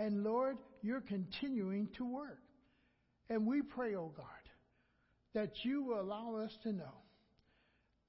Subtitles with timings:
[0.00, 2.40] And Lord, you're continuing to work.
[3.28, 4.26] And we pray, oh God,
[5.34, 6.94] that you will allow us to know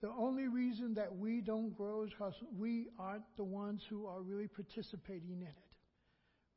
[0.02, 4.22] the only reason that we don't grow is because we aren't the ones who are
[4.22, 5.76] really participating in it.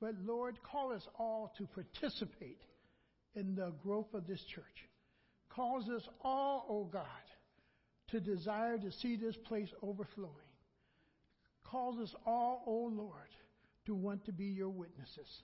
[0.00, 2.62] But Lord, call us all to participate
[3.34, 4.88] in the growth of this church.
[5.50, 7.04] Calls us all, oh God,
[8.12, 10.30] to desire to see this place overflowing.
[11.64, 13.28] Calls us all, oh Lord,
[13.86, 15.42] to want to be your witnesses.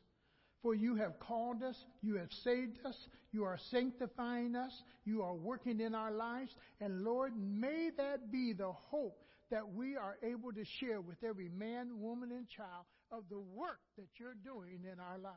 [0.63, 2.97] For you have called us, you have saved us,
[3.33, 4.73] you are sanctifying us,
[5.05, 9.97] you are working in our lives, and Lord, may that be the hope that we
[9.97, 14.37] are able to share with every man, woman, and child of the work that you're
[14.45, 15.37] doing in our lives.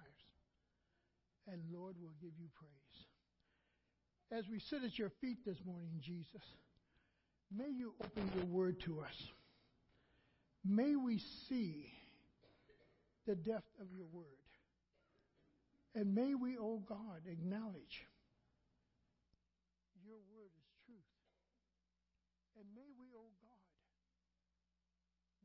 [1.47, 3.07] And Lord, we'll give you praise.
[4.31, 6.41] As we sit at your feet this morning, Jesus,
[7.55, 9.15] may you open your word to us.
[10.65, 11.91] May we see
[13.25, 14.25] the depth of your word.
[15.95, 18.07] And may we, O oh God, acknowledge
[20.01, 21.13] your word is truth.
[22.57, 23.71] And may we, O oh God,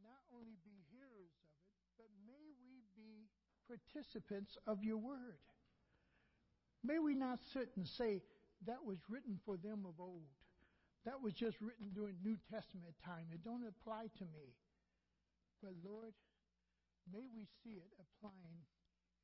[0.02, 3.28] not only be hearers of it, but may we be
[3.68, 5.38] participants of your word.
[6.82, 8.22] May we not sit and say,
[8.66, 10.26] that was written for them of old.
[11.04, 13.26] That was just written during New Testament time.
[13.32, 14.56] It don't apply to me.
[15.62, 16.12] But Lord,
[17.12, 18.64] may we see it applying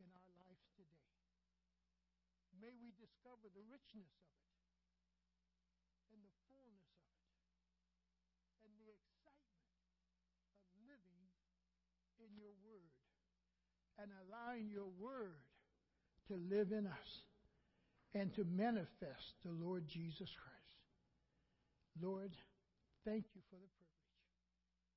[0.00, 1.08] in our lives today.
[2.58, 4.50] May we discover the richness of it
[6.14, 7.28] and the fullness of it
[8.64, 9.68] and the excitement
[10.56, 11.28] of living
[12.24, 12.94] in your word
[14.00, 15.44] and allowing your word
[16.28, 17.10] to live in us
[18.14, 20.80] and to manifest the Lord Jesus Christ.
[22.00, 22.32] Lord,
[23.04, 23.94] thank you for the privilege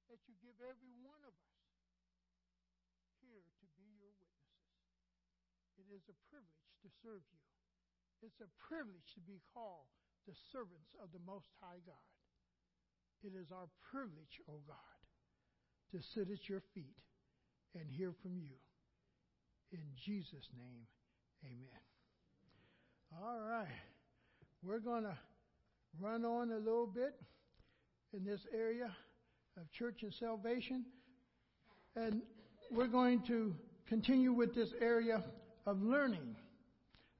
[0.09, 1.57] that you give every one of us
[3.21, 4.65] here to be your witnesses.
[5.87, 7.43] It is a privilege to serve you.
[8.19, 9.87] It's a privilege to be called
[10.27, 12.11] the servants of the Most High God.
[13.23, 14.99] It is our privilege, O oh God,
[15.95, 16.99] to sit at your feet
[17.73, 18.59] and hear from you.
[19.71, 20.83] In Jesus' name,
[21.43, 21.83] amen.
[23.15, 23.67] All right.
[24.63, 25.17] We're going to
[25.99, 27.15] run on a little bit
[28.13, 28.91] in this area
[29.55, 30.85] of church and salvation.
[31.95, 32.21] And
[32.71, 33.55] we're going to
[33.87, 35.23] continue with this area
[35.67, 36.35] of learning.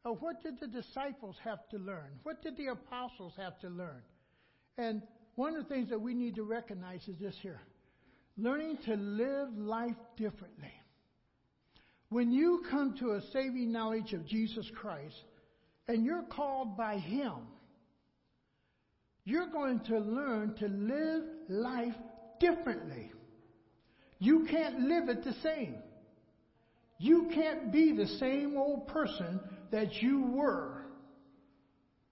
[0.03, 2.07] What did the disciples have to learn?
[2.23, 4.01] What did the apostles have to learn?
[4.77, 5.01] And
[5.35, 7.61] one of the things that we need to recognize is this here
[8.37, 10.71] learning to live life differently.
[12.09, 15.23] When you come to a saving knowledge of Jesus Christ
[15.87, 17.33] and you're called by Him,
[19.25, 21.95] you're going to learn to live life
[22.39, 23.11] differently.
[24.19, 25.75] You can't live it the same.
[26.99, 29.39] You can't be the same old person
[29.71, 30.81] that you were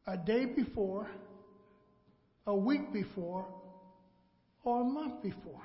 [0.05, 1.09] a day before,
[2.45, 3.47] a week before,
[4.63, 5.61] or a month before.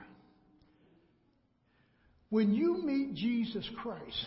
[2.30, 4.26] When you meet Jesus Christ,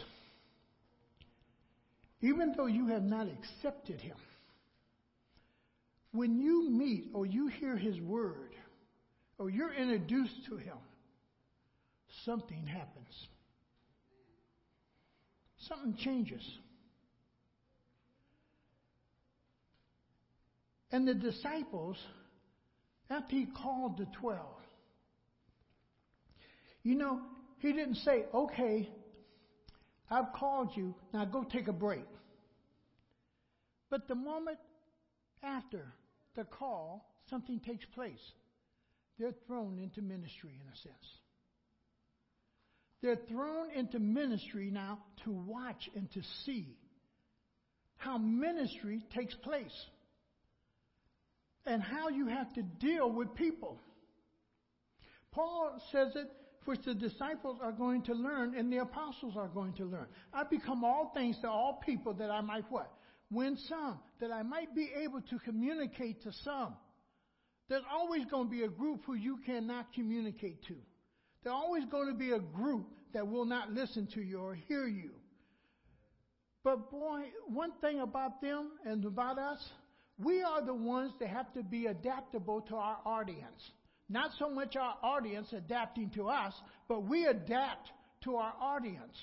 [2.22, 4.18] even though you have not accepted him,
[6.12, 8.54] when you meet or you hear his word
[9.40, 10.78] or you're introduced to him,
[12.26, 13.28] something happens.
[15.68, 16.42] Something changes.
[20.92, 21.98] And the disciples,
[23.10, 24.60] after he called the twelve,
[26.84, 27.22] you know,
[27.60, 28.90] he didn't say, okay,
[30.12, 32.06] I've called you, now go take a break.
[33.90, 34.58] But the moment
[35.42, 35.94] after
[36.36, 38.20] the call, something takes place.
[39.18, 41.23] They're thrown into ministry in a sense.
[43.04, 46.78] They're thrown into ministry now to watch and to see
[47.98, 49.86] how ministry takes place
[51.66, 53.78] and how you have to deal with people.
[55.34, 56.32] Paul says it,
[56.64, 60.08] which the disciples are going to learn and the apostles are going to learn.
[60.34, 62.90] I become all things to all people that I might what?
[63.30, 64.00] Win some.
[64.22, 66.76] That I might be able to communicate to some.
[67.68, 70.76] There's always going to be a group who you cannot communicate to.
[71.44, 74.88] There's always going to be a group that will not listen to you or hear
[74.88, 75.12] you.
[76.64, 79.60] But boy, one thing about them and about us,
[80.18, 83.72] we are the ones that have to be adaptable to our audience.
[84.08, 86.54] Not so much our audience adapting to us,
[86.88, 87.90] but we adapt
[88.24, 89.18] to our audience.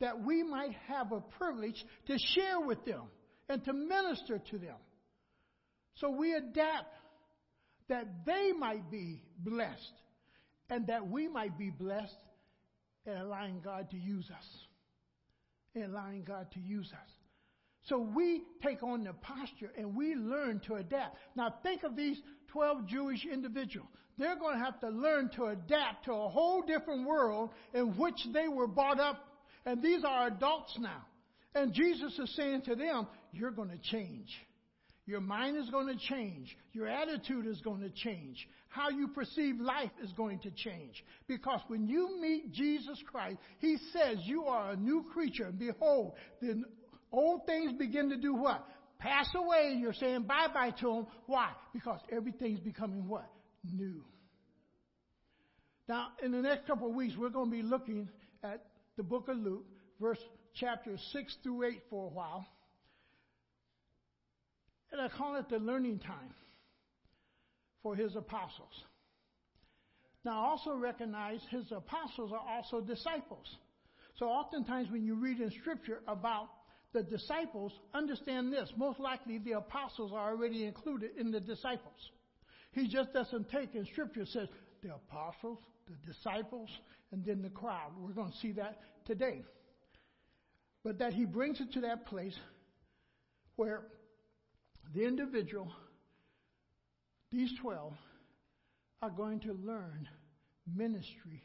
[0.00, 3.02] That we might have a privilege to share with them
[3.48, 4.76] and to minister to them.
[5.96, 6.94] So we adapt
[7.88, 9.92] that they might be blessed
[10.70, 12.16] and that we might be blessed
[13.06, 14.46] in allowing God to use us.
[15.74, 17.10] in allowing God to use us.
[17.84, 21.16] So we take on the posture and we learn to adapt.
[21.36, 22.18] Now think of these
[22.48, 23.88] 12 Jewish individuals.
[24.18, 28.16] They're going to have to learn to adapt to a whole different world in which
[28.34, 29.24] they were brought up.
[29.64, 31.06] And these are adults now.
[31.54, 34.28] And Jesus is saying to them, You're going to change.
[35.10, 36.56] Your mind is going to change.
[36.72, 38.48] Your attitude is going to change.
[38.68, 41.04] How you perceive life is going to change.
[41.26, 45.46] Because when you meet Jesus Christ, He says you are a new creature.
[45.46, 46.62] And behold, the
[47.10, 48.64] old things begin to do what?
[49.00, 49.76] Pass away.
[49.80, 51.06] You're saying bye bye to them.
[51.26, 51.50] Why?
[51.72, 53.28] Because everything's becoming what?
[53.64, 54.04] New.
[55.88, 58.08] Now, in the next couple of weeks, we're going to be looking
[58.44, 58.64] at
[58.96, 59.64] the book of Luke,
[60.00, 60.20] verse
[60.54, 62.46] chapter 6 through 8 for a while.
[64.92, 66.34] And I call it the learning time
[67.82, 68.84] for his apostles.
[70.24, 73.56] Now, also recognize his apostles are also disciples.
[74.16, 76.48] So, oftentimes when you read in Scripture about
[76.92, 78.70] the disciples, understand this.
[78.76, 82.10] Most likely the apostles are already included in the disciples.
[82.72, 84.48] He just doesn't take in Scripture says
[84.82, 85.58] the apostles,
[85.88, 86.68] the disciples,
[87.12, 87.92] and then the crowd.
[87.98, 89.44] We're going to see that today.
[90.84, 92.36] But that he brings it to that place
[93.56, 93.84] where
[94.94, 95.72] the individual,
[97.30, 97.92] these 12,
[99.02, 100.08] are going to learn
[100.76, 101.42] ministry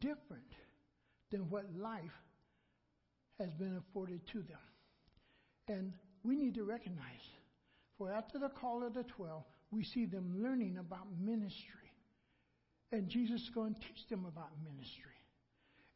[0.00, 0.42] different
[1.30, 2.02] than what life
[3.38, 4.58] has been afforded to them.
[5.68, 5.92] And
[6.22, 7.22] we need to recognize,
[7.96, 11.92] for after the call of the 12, we see them learning about ministry.
[12.92, 15.16] And Jesus is going to teach them about ministry.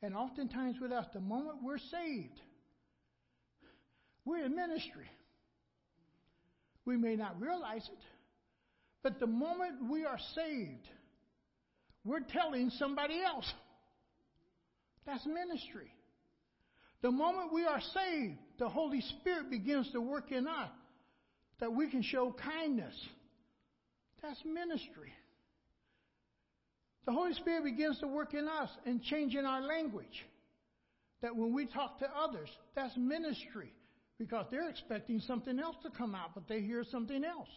[0.03, 2.41] And oftentimes with us, the moment we're saved,
[4.25, 5.11] we're in ministry.
[6.87, 8.05] We may not realize it,
[9.03, 10.89] but the moment we are saved,
[12.05, 13.53] we're telling somebody else.
[15.05, 15.93] That's ministry.
[17.03, 20.71] The moment we are saved, the Holy Spirit begins to work in us
[21.59, 22.95] that we can show kindness.
[24.23, 25.13] That's ministry.
[27.05, 30.25] The Holy Spirit begins to work in us and changing our language.
[31.23, 33.73] That when we talk to others, that's ministry
[34.19, 37.51] because they're expecting something else to come out, but they hear something else.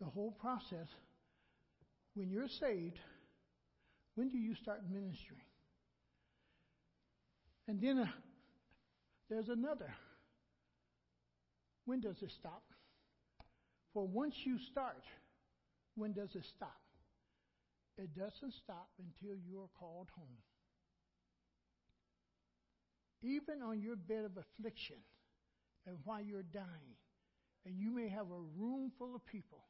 [0.00, 0.88] The whole process,
[2.14, 2.98] when you're saved,
[4.14, 5.40] when do you start ministering?
[7.66, 8.06] And then uh,
[9.30, 9.92] there's another.
[11.86, 12.62] When does it stop?
[13.94, 15.02] For once you start,
[15.94, 16.76] when does it stop?
[17.96, 20.36] It doesn't stop until you are called home.
[23.26, 25.02] Even on your bed of affliction
[25.86, 26.94] and while you're dying,
[27.64, 29.66] and you may have a room full of people,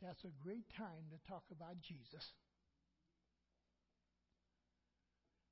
[0.00, 2.24] that's a great time to talk about Jesus.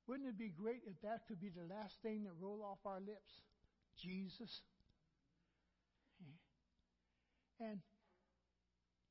[0.07, 2.99] Wouldn't it be great if that could be the last thing that roll off our
[2.99, 3.41] lips?
[4.01, 4.61] Jesus.
[7.59, 7.79] And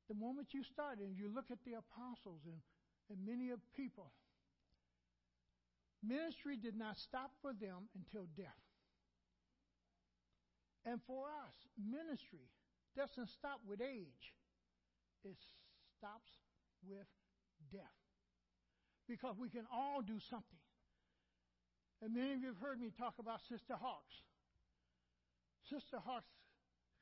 [0.07, 2.59] the moment you start and you look at the apostles and,
[3.09, 4.11] and many of people,
[6.07, 8.65] ministry did not stop for them until death.
[10.85, 12.45] And for us, ministry
[12.95, 14.33] doesn't stop with age,
[15.23, 15.35] it
[15.97, 16.31] stops
[16.87, 17.09] with
[17.73, 17.99] death.
[19.09, 20.61] Because we can all do something.
[22.01, 24.15] And many of you have heard me talk about Sister Hawks.
[25.69, 26.29] Sister Hawks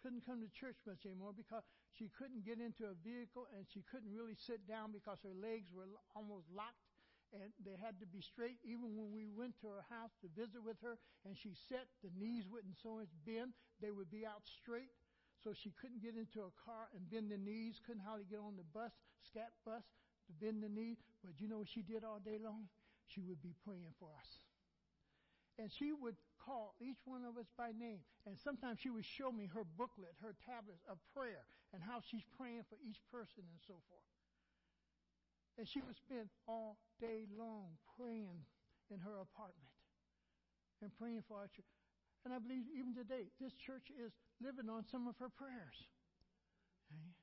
[0.03, 1.63] couldn't come to church much anymore because
[1.95, 5.71] she couldn't get into a vehicle and she couldn't really sit down because her legs
[5.71, 6.92] were almost locked
[7.33, 8.61] and they had to be straight.
[8.61, 12.13] Even when we went to her house to visit with her and she sat, the
[12.13, 14.93] knees wouldn't so much bend, they would be out straight.
[15.41, 18.55] So she couldn't get into a car and bend the knees, couldn't hardly get on
[18.55, 18.93] the bus,
[19.27, 19.83] scat bus,
[20.29, 21.01] to bend the knees.
[21.25, 22.69] But you know what she did all day long?
[23.09, 24.29] She would be praying for us.
[25.59, 28.01] And she would call each one of us by name.
[28.25, 32.25] And sometimes she would show me her booklet, her tablets of prayer, and how she's
[32.37, 34.12] praying for each person and so forth.
[35.57, 38.41] And she would spend all day long praying
[38.89, 39.69] in her apartment
[40.81, 41.69] and praying for our church.
[42.25, 45.77] And I believe even today, this church is living on some of her prayers.
[46.89, 47.13] Okay?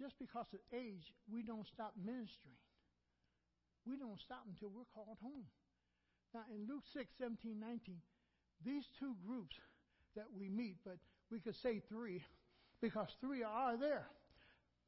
[0.00, 2.56] Just because of age, we don't stop ministering.
[3.86, 5.44] We don't stop until we're called home.
[6.32, 8.00] Now, in Luke 6, 17, 19,
[8.64, 9.56] these two groups
[10.16, 10.96] that we meet, but
[11.30, 12.22] we could say three,
[12.80, 14.06] because three are there.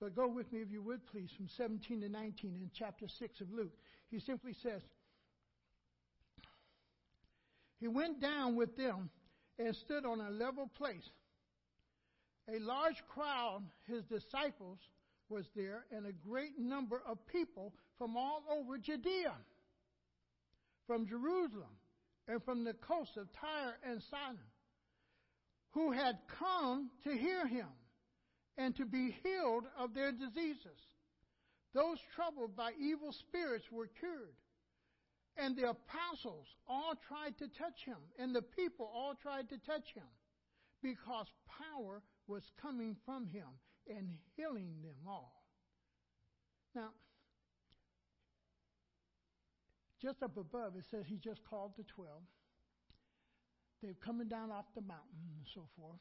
[0.03, 3.41] But go with me, if you would, please, from 17 to 19 in chapter 6
[3.41, 3.71] of Luke.
[4.11, 4.83] He simply says,
[7.79, 9.11] He went down with them
[9.61, 11.09] and stood on a level place.
[12.53, 14.79] A large crowd, his disciples,
[15.29, 19.35] was there and a great number of people from all over Judea,
[20.89, 21.77] from Jerusalem,
[22.27, 24.51] and from the coast of Tyre and Sidon,
[25.71, 27.69] who had come to hear him
[28.59, 30.81] and to be healed of their diseases.
[31.75, 34.37] Those troubled by evil spirits were cured.
[35.39, 39.95] And the apostles all tried to touch him, and the people all tried to touch
[39.95, 40.09] him,
[40.83, 43.49] because power was coming from him
[43.89, 45.43] and healing them all.
[46.75, 46.91] Now,
[50.03, 52.23] just up above, it says he just called the twelve.
[53.83, 55.99] They're coming down off the mountain and so forth.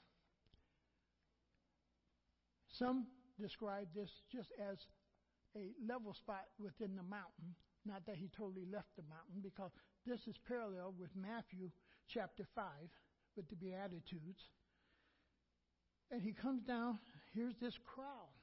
[2.72, 3.08] Some
[3.40, 4.78] describe this just as
[5.56, 7.56] a level spot within the mountain.
[7.86, 9.72] Not that he totally left the mountain, because
[10.06, 11.72] this is parallel with Matthew
[12.08, 12.66] chapter 5
[13.36, 14.50] with the Beatitudes.
[16.12, 17.00] And he comes down,
[17.34, 18.36] here's this crowd.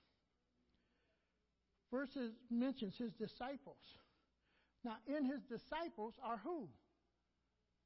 [1.92, 3.82] It mentions his disciples.
[4.84, 6.68] Now, in his disciples are who?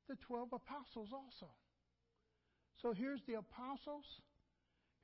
[0.09, 1.51] The 12 apostles also.
[2.81, 4.05] So here's the apostles.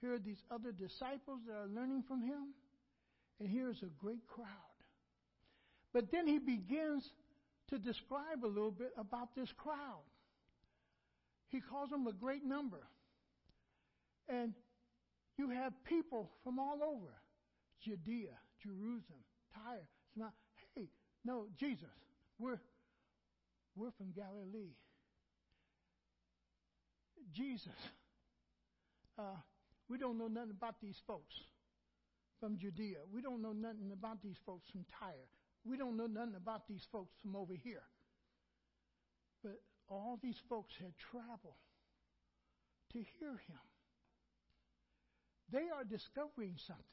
[0.01, 2.55] Here are these other disciples that are learning from him.
[3.41, 4.47] And here's a great crowd.
[5.93, 7.09] But then he begins
[7.71, 10.05] to describe a little bit about this crowd.
[11.49, 12.87] He calls them a great number.
[14.29, 14.53] And
[15.37, 17.15] you have people from all over
[17.83, 19.25] Judea, Jerusalem,
[19.55, 19.89] Tyre.
[20.17, 20.33] Not,
[20.75, 20.89] hey,
[21.25, 21.89] no, Jesus,
[22.39, 22.61] we're,
[23.77, 24.75] we're from Galilee.
[27.33, 27.69] Jesus,
[29.19, 29.23] uh,
[29.89, 31.35] we don't know nothing about these folks
[32.41, 32.99] from Judea.
[33.13, 35.29] We don't know nothing about these folks from Tyre.
[35.65, 37.83] We don't know nothing about these folks from over here.
[39.43, 41.63] But all these folks had traveled
[42.93, 43.65] to hear him.
[45.51, 46.85] They are discovering something.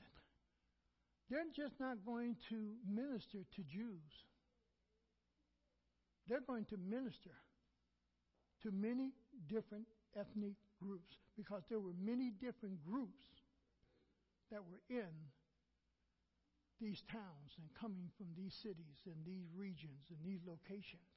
[1.30, 2.56] They're just not going to
[2.88, 4.14] minister to Jews.
[6.28, 7.36] They're going to minister
[8.64, 9.12] to many
[9.48, 9.86] different
[10.18, 13.24] ethnic groups because there were many different groups
[14.52, 15.12] that were in
[16.82, 21.08] these towns and coming from these cities and these regions and these locations.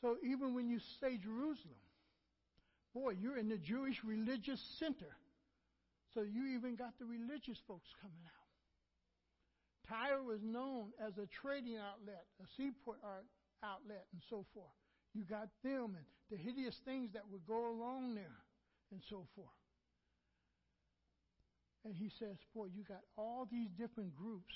[0.00, 1.84] So even when you say Jerusalem,
[2.94, 5.16] boy, you're in the Jewish religious center.
[6.14, 8.46] So you even got the religious folks coming out.
[9.88, 12.98] Tyre was known as a trading outlet, a seaport
[13.62, 14.76] outlet, and so forth.
[15.14, 18.42] You got them and the hideous things that would go along there,
[18.90, 19.62] and so forth.
[21.84, 24.54] And he says, Boy, you got all these different groups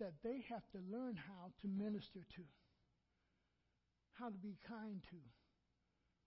[0.00, 2.42] that they have to learn how to minister to,
[4.14, 5.20] how to be kind to,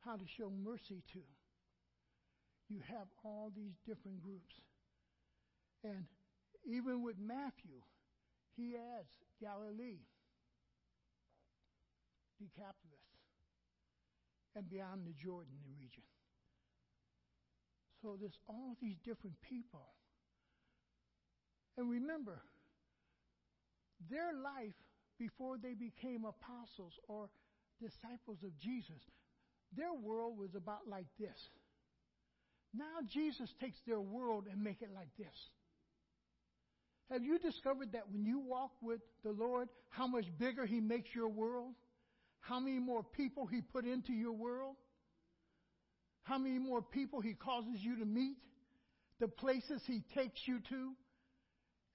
[0.06, 1.26] how to show mercy to.
[2.70, 4.54] You have all these different groups.
[5.84, 6.06] And
[6.66, 7.82] even with Matthew,
[8.56, 9.10] he adds
[9.42, 10.06] Galilee,
[12.40, 12.85] Decapolis,
[14.56, 16.04] and beyond the Jordan region.
[18.02, 19.86] So there's all these different people.
[21.78, 22.42] And remember,
[24.10, 24.76] their life
[25.18, 27.30] before they became apostles or
[27.82, 29.02] disciples of Jesus,
[29.76, 31.38] their world was about like this.
[32.74, 35.36] Now Jesus takes their world and make it like this.
[37.12, 41.14] Have you discovered that when you walk with the Lord, how much bigger He makes
[41.14, 41.74] your world?
[42.48, 44.76] How many more people He put into your world?
[46.26, 48.36] how many more people He causes you to meet,
[49.20, 50.92] the places He takes you to,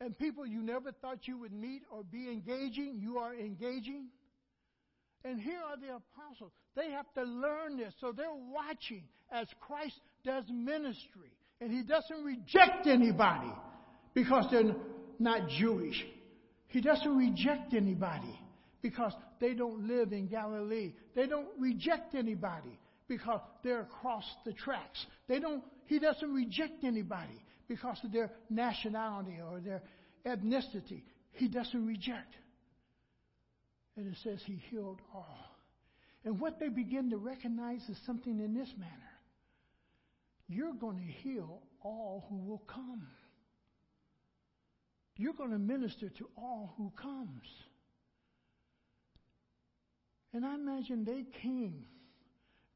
[0.00, 4.06] and people you never thought you would meet or be engaging, you are engaging.
[5.24, 6.52] And here are the apostles.
[6.74, 7.92] They have to learn this.
[8.00, 11.36] So they're watching as Christ does ministry.
[11.60, 13.52] And he doesn't reject anybody
[14.14, 14.74] because they're
[15.18, 16.02] not Jewish.
[16.68, 18.38] He doesn't reject anybody
[18.82, 20.94] because they don't live in Galilee.
[21.14, 25.04] They don't reject anybody because they're across the tracks.
[25.28, 29.82] They don't, he doesn't reject anybody because of their nationality or their
[30.26, 31.02] ethnicity.
[31.32, 32.34] He doesn't reject.
[33.96, 35.56] And it says he healed all.
[36.24, 38.92] And what they begin to recognize is something in this manner.
[40.48, 43.06] You're going to heal all who will come.
[45.16, 47.44] You're going to minister to all who comes.
[50.32, 51.84] And I imagine they came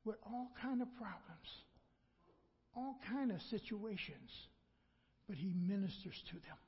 [0.05, 1.49] with all kind of problems,
[2.77, 4.31] all kind of situations,
[5.29, 6.59] but he ministers to them.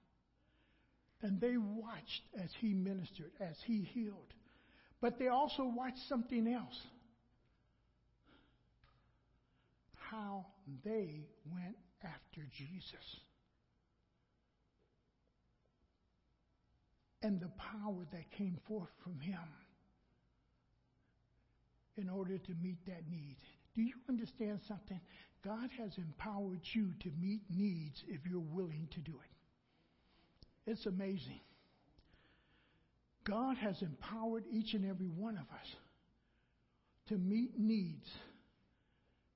[1.23, 4.33] And they watched as he ministered, as he healed.
[5.01, 6.81] But they also watched something else.
[9.95, 10.47] How
[10.85, 13.21] they went after Jesus.
[17.23, 19.41] And the power that came forth from him
[21.97, 23.37] in order to meet that need.
[23.75, 25.01] Do you understand something?
[25.45, 30.71] God has empowered you to meet needs if you're willing to do it.
[30.71, 31.41] It's amazing.
[33.25, 35.67] God has empowered each and every one of us
[37.09, 38.07] to meet needs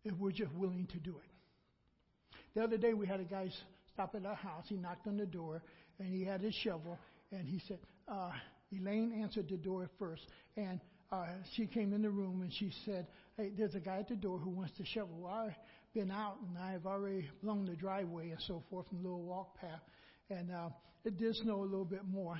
[0.05, 2.37] if we're just willing to do it.
[2.55, 3.51] The other day we had a guy
[3.93, 4.65] stop at our house.
[4.69, 5.63] He knocked on the door
[5.99, 6.99] and he had his shovel
[7.31, 8.31] and he said, uh,
[8.73, 10.23] Elaine answered the door first
[10.57, 10.81] and
[11.13, 11.27] uh,
[11.57, 14.39] she came in the room and she said, Hey, there's a guy at the door
[14.39, 15.17] who wants to shovel.
[15.19, 15.57] Well, I've
[15.93, 19.59] been out and I've already blown the driveway and so forth and the little walk
[19.59, 19.81] path.
[20.29, 20.69] And uh,
[21.05, 22.39] it did snow a little bit more.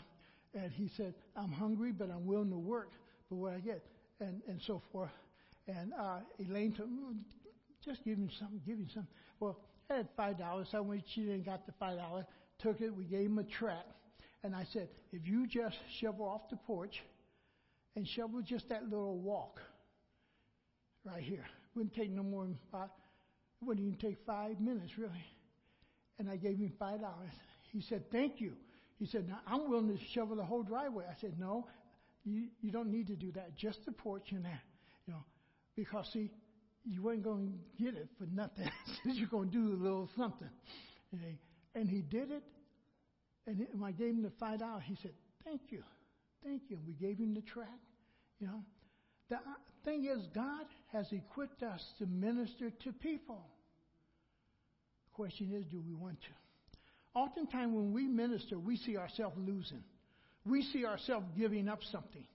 [0.55, 2.93] And he said, I'm hungry, but I'm willing to work
[3.29, 3.85] for what I get.
[4.21, 5.11] And, and so forth.
[5.67, 6.99] And uh, Elaine told me,
[7.85, 9.13] just give him something, give him something.
[9.41, 9.59] Well,
[9.91, 10.69] I had five dollars.
[10.75, 12.27] I went, she didn't got the five dollars.
[12.61, 12.95] Took it.
[12.95, 13.87] We gave him a track.
[14.43, 16.95] And I said, if you just shovel off the porch
[17.97, 19.61] and shovel just that little walk
[21.05, 21.45] right here,
[21.75, 22.89] wouldn't take no more than five,
[23.61, 25.25] wouldn't even take five minutes really.
[26.19, 27.33] And I gave him five dollars.
[27.73, 28.53] He said, thank you.
[28.99, 31.07] He said, now I'm willing to shovel the whole driveway.
[31.09, 31.67] I said, no,
[32.25, 33.57] you, you don't need to do that.
[33.57, 34.61] Just the porch and that,
[35.07, 35.21] you know,
[35.77, 36.31] because see,
[36.85, 38.71] you weren't going to get it for nothing.
[39.05, 40.51] You're going to do a little something.
[41.75, 42.43] And he did it.
[43.47, 45.13] And when I gave him the five dollars, he said,
[45.45, 45.83] "Thank you,
[46.45, 47.81] thank you." We gave him the track.
[48.39, 48.65] You know,
[49.29, 49.39] the
[49.85, 53.45] thing is, God has equipped us to minister to people.
[55.05, 56.35] The question is, do we want to?
[57.15, 59.85] Oftentimes, when we minister, we see ourselves losing.
[60.45, 62.27] We see ourselves giving up something.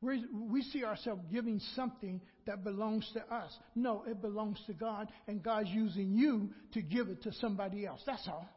[0.00, 3.52] we we see ourselves giving something that belongs to us.
[3.74, 8.02] No, it belongs to God, and God's using you to give it to somebody else.
[8.06, 8.48] That's all.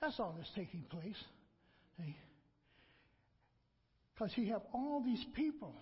[0.00, 1.16] That's all that's taking place.
[4.16, 5.74] Because he have all these people.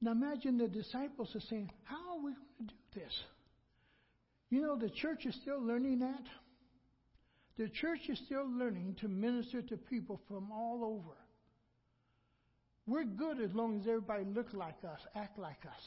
[0.00, 3.12] Now imagine the disciples are saying, How are we going to do this?
[4.50, 6.24] You know, the church is still learning that.
[7.58, 11.16] The church is still learning to minister to people from all over.
[12.86, 15.82] We're good as long as everybody looks like us, act like us.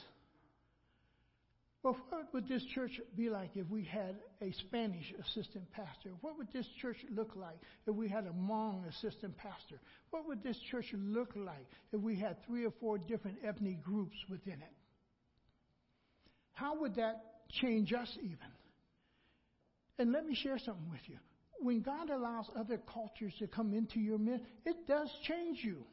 [1.84, 6.12] Well, what would this church be like if we had a Spanish assistant pastor?
[6.22, 9.80] What would this church look like if we had a Hmong assistant pastor?
[10.12, 14.16] What would this church look like if we had three or four different ethnic groups
[14.30, 14.74] within it?
[16.54, 17.24] How would that
[17.62, 18.38] change us even?
[19.98, 21.18] And let me share something with you.
[21.62, 25.84] When God allows other cultures to come into your midst, it does change you.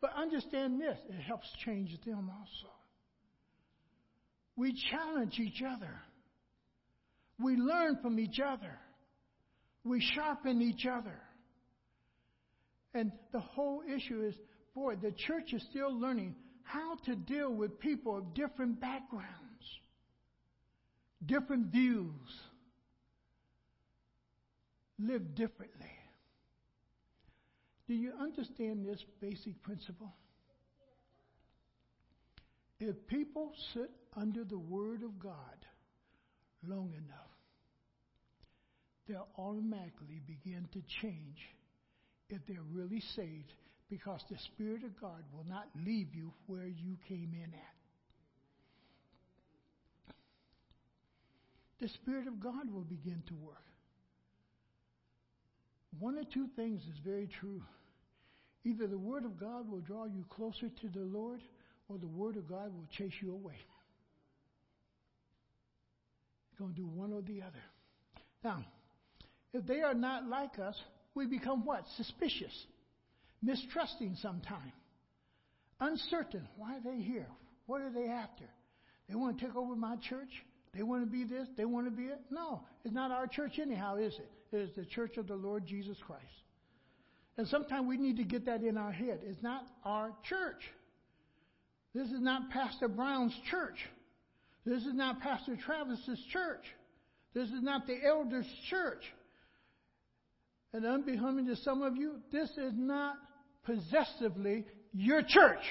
[0.00, 2.72] But understand this, it helps change them also.
[4.58, 6.02] We challenge each other.
[7.38, 8.76] We learn from each other.
[9.84, 11.20] We sharpen each other.
[12.92, 14.34] And the whole issue is
[14.74, 19.64] boy, the church is still learning how to deal with people of different backgrounds,
[21.24, 22.12] different views,
[24.98, 25.86] live differently.
[27.86, 30.12] Do you understand this basic principle?
[32.80, 35.66] If people sit under the Word of God
[36.66, 37.30] long enough,
[39.06, 41.38] they'll automatically begin to change
[42.28, 43.52] if they're really saved
[43.88, 47.78] because the Spirit of God will not leave you where you came in at.
[51.80, 53.64] The Spirit of God will begin to work.
[55.98, 57.62] One or two things is very true.
[58.64, 61.40] Either the Word of God will draw you closer to the Lord,
[61.88, 63.54] or the Word of God will chase you away.
[66.58, 67.62] Going to do one or the other.
[68.42, 68.64] Now,
[69.52, 70.76] if they are not like us,
[71.14, 71.84] we become what?
[71.96, 72.52] Suspicious,
[73.42, 74.72] mistrusting sometime,
[75.80, 76.48] uncertain.
[76.56, 77.28] Why are they here?
[77.66, 78.44] What are they after?
[79.08, 80.30] They want to take over my church?
[80.74, 81.46] They want to be this?
[81.56, 82.20] They want to be it?
[82.30, 84.56] No, it's not our church anyhow, is it?
[84.56, 86.24] It is the church of the Lord Jesus Christ.
[87.36, 89.20] And sometimes we need to get that in our head.
[89.24, 90.62] It's not our church.
[91.94, 93.78] This is not Pastor Brown's church.
[94.68, 96.64] This is not Pastor Travis's church.
[97.32, 99.02] This is not the elders' church.
[100.74, 103.16] And unbeknownst to some of you, this is not
[103.64, 105.62] possessively your church.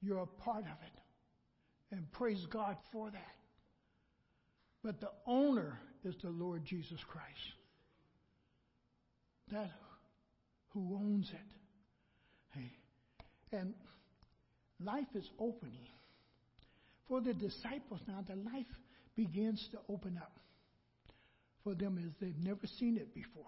[0.00, 1.00] You're a part of it.
[1.90, 3.36] And praise God for that.
[4.82, 7.28] But the owner is the Lord Jesus Christ.
[9.52, 9.70] That
[10.70, 12.58] who owns it.
[12.58, 12.72] Hey.
[13.52, 13.74] And
[14.82, 15.86] life is opening.
[17.08, 18.66] For the disciples now, the life
[19.16, 20.40] begins to open up
[21.62, 23.44] for them as they've never seen it before.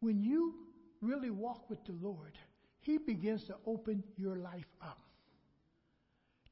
[0.00, 0.54] When you
[1.00, 2.32] really walk with the Lord,
[2.80, 4.98] He begins to open your life up.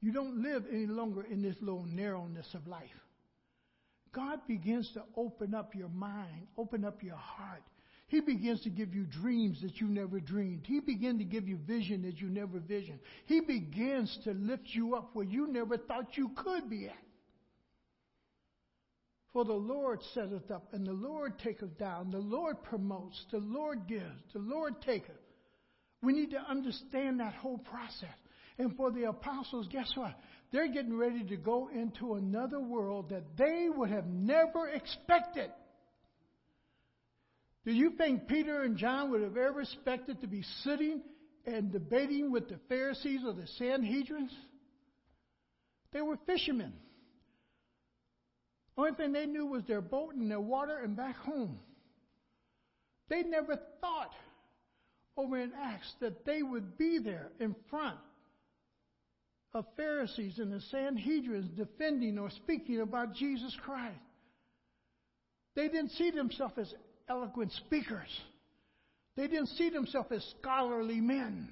[0.00, 2.88] You don't live any longer in this little narrowness of life.
[4.12, 7.62] God begins to open up your mind, open up your heart.
[8.10, 10.66] He begins to give you dreams that you never dreamed.
[10.66, 12.98] He begins to give you vision that you never visioned.
[13.26, 16.96] He begins to lift you up where you never thought you could be at.
[19.32, 22.10] For the Lord setteth up, and the Lord taketh down.
[22.10, 23.24] The Lord promotes.
[23.30, 24.20] The Lord gives.
[24.32, 25.14] The Lord taketh.
[26.02, 28.16] We need to understand that whole process.
[28.58, 30.18] And for the apostles, guess what?
[30.50, 35.52] They're getting ready to go into another world that they would have never expected.
[37.70, 41.02] Do you think Peter and John would have ever expected to be sitting
[41.46, 44.32] and debating with the Pharisees or the Sanhedrins?
[45.92, 46.72] They were fishermen.
[48.76, 51.60] Only thing they knew was their boat and their water and back home.
[53.08, 54.14] They never thought
[55.16, 57.98] over in Acts that they would be there in front
[59.54, 63.94] of Pharisees and the Sanhedrins defending or speaking about Jesus Christ.
[65.54, 66.74] They didn't see themselves as
[67.10, 68.08] eloquent speakers.
[69.16, 71.48] They didn't see themselves as scholarly men.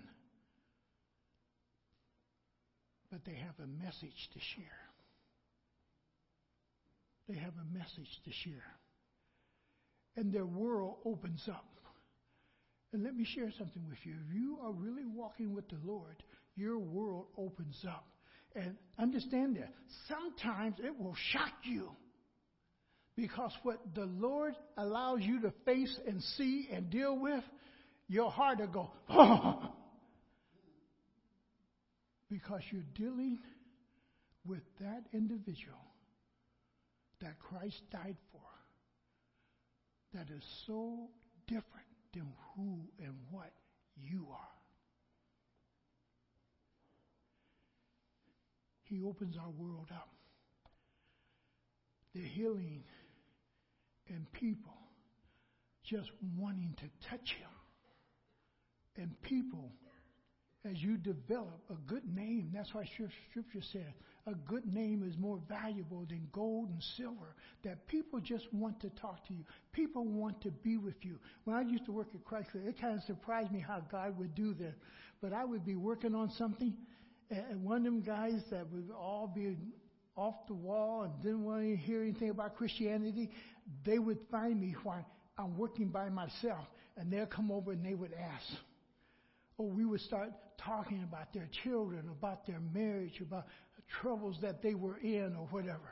[3.11, 4.65] But they have a message to share.
[7.29, 8.77] They have a message to share.
[10.17, 11.65] And their world opens up.
[12.93, 14.15] And let me share something with you.
[14.29, 16.23] If you are really walking with the Lord,
[16.57, 18.07] your world opens up.
[18.55, 19.75] And understand that.
[20.09, 21.91] Sometimes it will shock you.
[23.19, 27.43] Because what the Lord allows you to face and see and deal with,
[28.07, 29.61] your heart will go, oh.
[32.31, 33.41] Because you're dealing
[34.47, 35.83] with that individual
[37.21, 38.41] that Christ died for
[40.15, 41.09] that is so
[41.49, 43.51] different than who and what
[43.97, 44.39] you are.
[48.85, 50.09] He opens our world up.
[52.15, 52.85] The healing
[54.09, 54.75] and people
[55.85, 57.49] just wanting to touch Him.
[58.97, 59.71] And people,
[60.69, 62.85] as you develop a good name, that's why
[63.31, 63.93] Scripture says
[64.27, 67.35] a good name is more valuable than gold and silver.
[67.65, 69.45] That people just want to talk to you.
[69.73, 71.19] People want to be with you.
[71.45, 74.35] When I used to work at Chrysler, it kind of surprised me how God would
[74.35, 74.75] do this.
[75.23, 76.75] But I would be working on something,
[77.31, 79.57] and one of them guys that would all be
[80.17, 83.31] off the wall and didn't want to hear anything about Christianity,
[83.85, 85.05] they would find me while
[85.37, 88.47] I'm working by myself, and they'll come over and they would ask.
[89.57, 93.47] Or we would start talking about their children, about their marriage, about
[94.01, 95.91] troubles that they were in or whatever.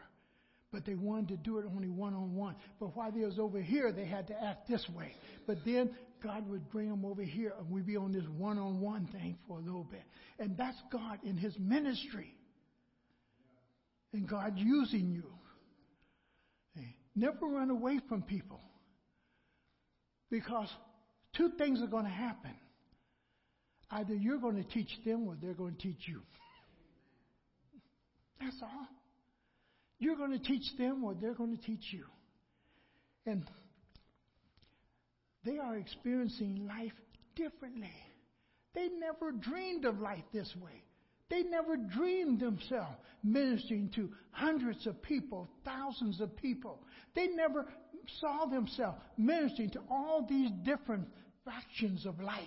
[0.73, 2.57] But they wanted to do it only one on one.
[2.81, 5.15] But while they was over here, they had to act this way.
[5.47, 5.91] But then
[6.23, 9.39] God would bring them over here and we'd be on this one on one thing
[9.47, 10.03] for a little bit.
[10.39, 12.35] And that's God in His ministry.
[14.13, 15.36] And God using you.
[17.17, 18.61] Never run away from people.
[20.31, 20.69] Because
[21.35, 22.55] two things are going to happen.
[23.91, 26.21] Either you're going to teach them or they're going to teach you.
[28.39, 28.87] That's all.
[29.99, 32.05] You're going to teach them or they're going to teach you.
[33.25, 33.49] And
[35.45, 36.93] they are experiencing life
[37.35, 37.95] differently.
[38.75, 40.83] They never dreamed of life this way.
[41.29, 46.81] They never dreamed themselves ministering to hundreds of people, thousands of people.
[47.15, 47.67] They never
[48.21, 51.09] saw themselves ministering to all these different
[51.45, 52.45] factions of life.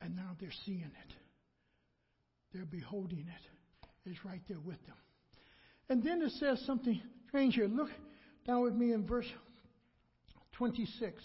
[0.00, 1.14] And now they're seeing it.
[2.52, 3.88] They're beholding it.
[4.04, 4.96] it is right there with them.
[5.88, 7.68] And then it says something strange here.
[7.68, 7.90] Look
[8.46, 9.26] down with me in verse
[10.52, 11.22] 26.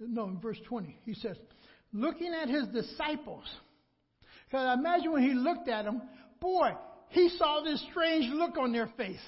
[0.00, 0.98] No, in verse 20.
[1.04, 1.36] He says,
[1.92, 3.44] looking at his disciples.
[4.46, 6.02] Because I imagine when he looked at them,
[6.40, 6.70] boy,
[7.08, 9.20] he saw this strange look on their face.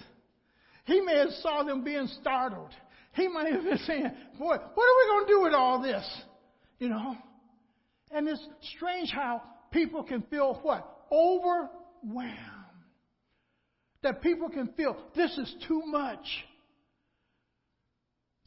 [0.85, 2.71] He may have saw them being startled.
[3.15, 6.23] He might have been saying, boy, what are we going to do with all this?
[6.79, 7.17] You know?
[8.11, 10.89] And it's strange how people can feel what?
[11.13, 12.59] Overwhelmed
[14.03, 16.27] that people can feel this is too much.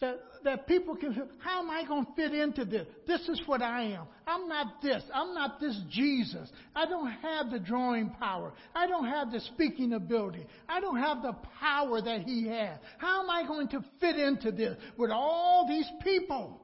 [0.02, 2.88] That, that people can how am I going to fit into this?
[3.06, 4.08] This is what I am.
[4.26, 5.04] I'm not this.
[5.14, 6.50] I'm not this Jesus.
[6.76, 8.52] I don't have the drawing power.
[8.74, 10.48] I don't have the speaking ability.
[10.68, 12.80] I don't have the power that he has.
[12.98, 16.60] How am I going to fit into this with all these people?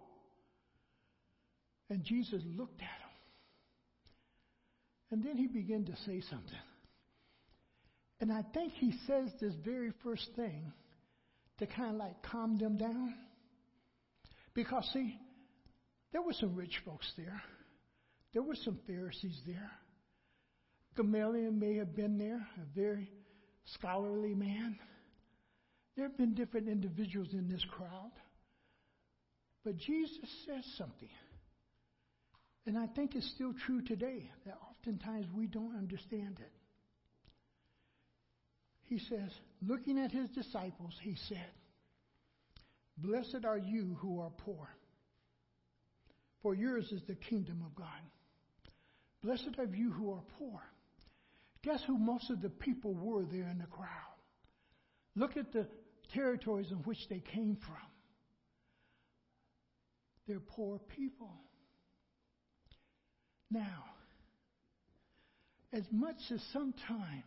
[1.91, 3.07] And Jesus looked at them.
[5.11, 6.57] And then he began to say something.
[8.19, 10.73] And I think he says this very first thing
[11.59, 13.13] to kind of like calm them down.
[14.57, 15.19] Because, see,
[16.11, 17.41] There were some rich folks there.
[18.33, 19.71] There were some Pharisees there.
[20.95, 23.11] Gamaliel may have been there, a very
[23.65, 24.79] scholarly man.
[25.95, 28.11] There have been different individuals in this crowd.
[29.63, 31.09] But Jesus says something.
[32.65, 36.51] And I think it's still true today that oftentimes we don't understand it.
[38.85, 41.51] He says, looking at his disciples, he said,
[42.97, 44.67] Blessed are you who are poor,
[46.41, 47.87] for yours is the kingdom of God.
[49.23, 50.61] Blessed are you who are poor.
[51.63, 53.87] Guess who most of the people were there in the crowd?
[55.15, 55.67] Look at the
[56.13, 57.75] territories in which they came from.
[60.27, 61.33] They're poor people.
[63.49, 63.83] Now,
[65.71, 67.23] as much as sometimes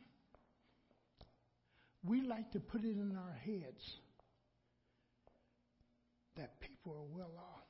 [2.04, 3.98] we like to put it in our heads
[6.40, 7.68] that people are well off,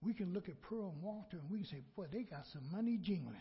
[0.00, 2.62] we can look at Pearl and Walter and we can say, boy, they got some
[2.70, 3.36] money jingling.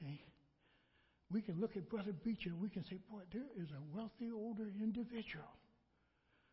[0.00, 0.20] Hey,
[1.30, 4.30] we can look at Brother Beecher and we can say, boy, there is a wealthy
[4.32, 5.44] older individual.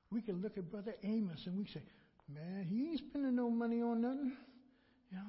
[0.10, 1.82] We can look at Brother Amos and we say,
[2.34, 4.34] man, he ain't spending no money on nothing.
[5.12, 5.24] You know?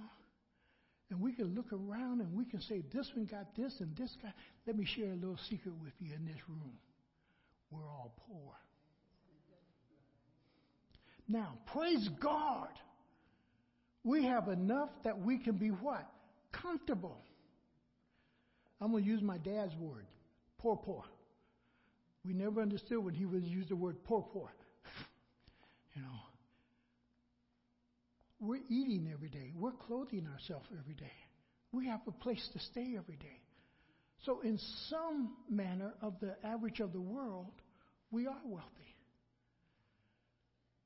[1.10, 4.16] And we can look around and we can say, this one got this and this
[4.22, 4.32] guy.
[4.66, 6.72] Let me share a little secret with you in this room.
[7.70, 8.54] We're all poor.
[11.28, 12.68] Now, praise God.
[14.04, 16.08] We have enough that we can be what?
[16.52, 17.18] Comfortable.
[18.80, 20.06] I'm going to use my dad's word
[20.58, 21.04] poor, poor.
[22.24, 24.50] We never understood when he would use the word poor, poor.
[25.94, 26.08] you know,
[28.40, 31.12] we're eating every day, we're clothing ourselves every day,
[31.72, 33.40] we have a place to stay every day.
[34.24, 34.58] So, in
[34.88, 37.52] some manner of the average of the world,
[38.10, 38.95] we are wealthy.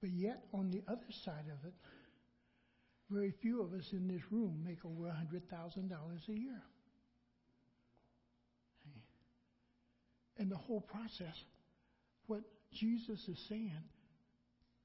[0.01, 1.75] But yet, on the other side of it,
[3.11, 6.63] very few of us in this room make over $100,000 a year.
[10.39, 11.35] And the whole process,
[12.27, 12.41] what
[12.73, 13.83] Jesus is saying,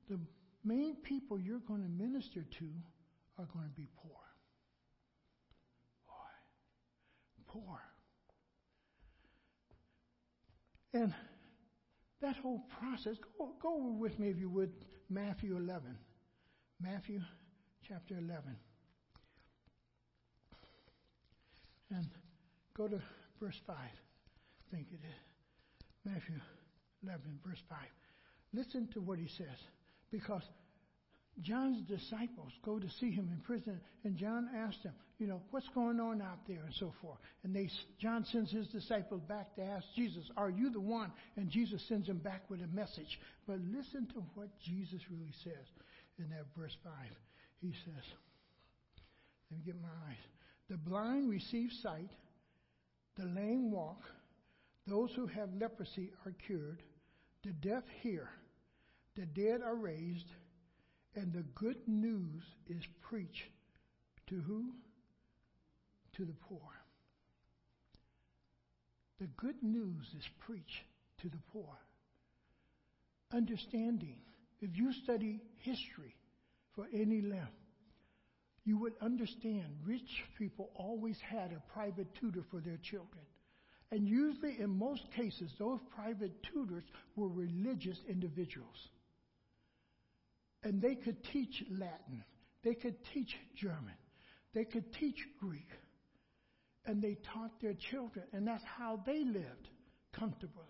[0.10, 0.20] the
[0.66, 2.70] main people you're going to minister to
[3.38, 4.12] are going to be poor.
[7.48, 7.80] Poor.
[10.94, 11.14] And
[12.26, 14.72] that whole process, go, go with me if you would,
[15.10, 15.96] Matthew 11.
[16.82, 17.22] Matthew
[17.88, 18.42] chapter 11.
[21.92, 22.08] And
[22.76, 23.00] go to
[23.40, 23.76] verse 5.
[23.78, 25.86] I think it is.
[26.04, 26.36] Matthew
[27.04, 27.78] 11, verse 5.
[28.54, 29.60] Listen to what he says.
[30.12, 30.44] Because
[31.42, 35.68] John's disciples go to see him in prison, and John asks them, you know, what's
[35.70, 37.18] going on out there and so forth.
[37.44, 37.70] And they,
[38.00, 41.12] John sends his disciples back to ask Jesus, are you the one?
[41.38, 43.20] And Jesus sends them back with a message.
[43.48, 45.68] But listen to what Jesus really says
[46.20, 46.94] in that verse 5.
[47.62, 48.04] He says,
[49.52, 50.18] let me get my eyes.
[50.70, 52.10] The blind receive sight,
[53.18, 54.02] the lame walk,
[54.88, 56.82] those who have leprosy are cured,
[57.44, 58.30] the deaf hear,
[59.16, 60.28] the dead are raised,
[61.16, 63.50] and the good news is preached
[64.28, 64.72] to who?
[66.18, 66.60] To the poor.
[69.20, 70.84] The good news is preached
[71.22, 71.78] to the poor.
[73.34, 74.18] Understanding.
[74.62, 76.16] If you study history
[76.76, 77.52] for any length,
[78.66, 83.24] you would understand rich people always had a private tutor for their children.
[83.92, 86.84] And usually, in most cases, those private tutors
[87.16, 88.90] were religious individuals.
[90.66, 92.24] And they could teach Latin,
[92.64, 93.94] they could teach German,
[94.54, 95.70] they could teach Greek.
[96.88, 99.70] And they taught their children, and that's how they lived
[100.14, 100.62] comfortably.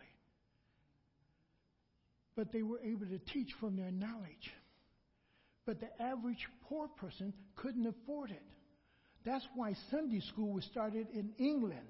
[2.37, 4.53] But they were able to teach from their knowledge.
[5.65, 8.43] But the average poor person couldn't afford it.
[9.25, 11.87] That's why Sunday school was started in England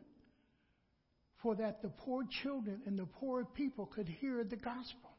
[1.43, 5.11] for that the poor children and the poor people could hear the gospel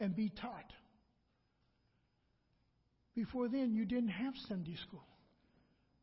[0.00, 0.72] and be taught.
[3.14, 5.04] Before then, you didn't have Sunday school,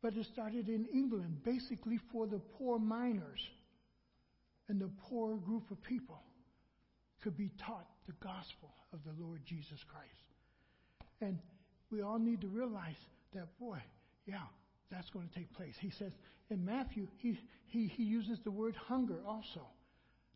[0.02, 3.40] but it started in England basically for the poor miners
[4.68, 6.22] and the poor group of people
[7.22, 10.08] could be taught the gospel of the Lord Jesus Christ.
[11.20, 11.38] And
[11.90, 12.96] we all need to realize
[13.34, 13.78] that, boy,
[14.26, 14.46] yeah,
[14.90, 15.74] that's going to take place.
[15.80, 16.12] He says
[16.50, 19.60] in Matthew, he, he, he uses the word hunger also.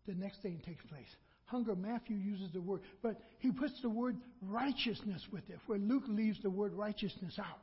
[0.06, 1.16] The next thing takes place.
[1.46, 6.04] Hunger, Matthew uses the word, but he puts the word righteousness with it, where Luke
[6.08, 7.60] leaves the word righteousness out.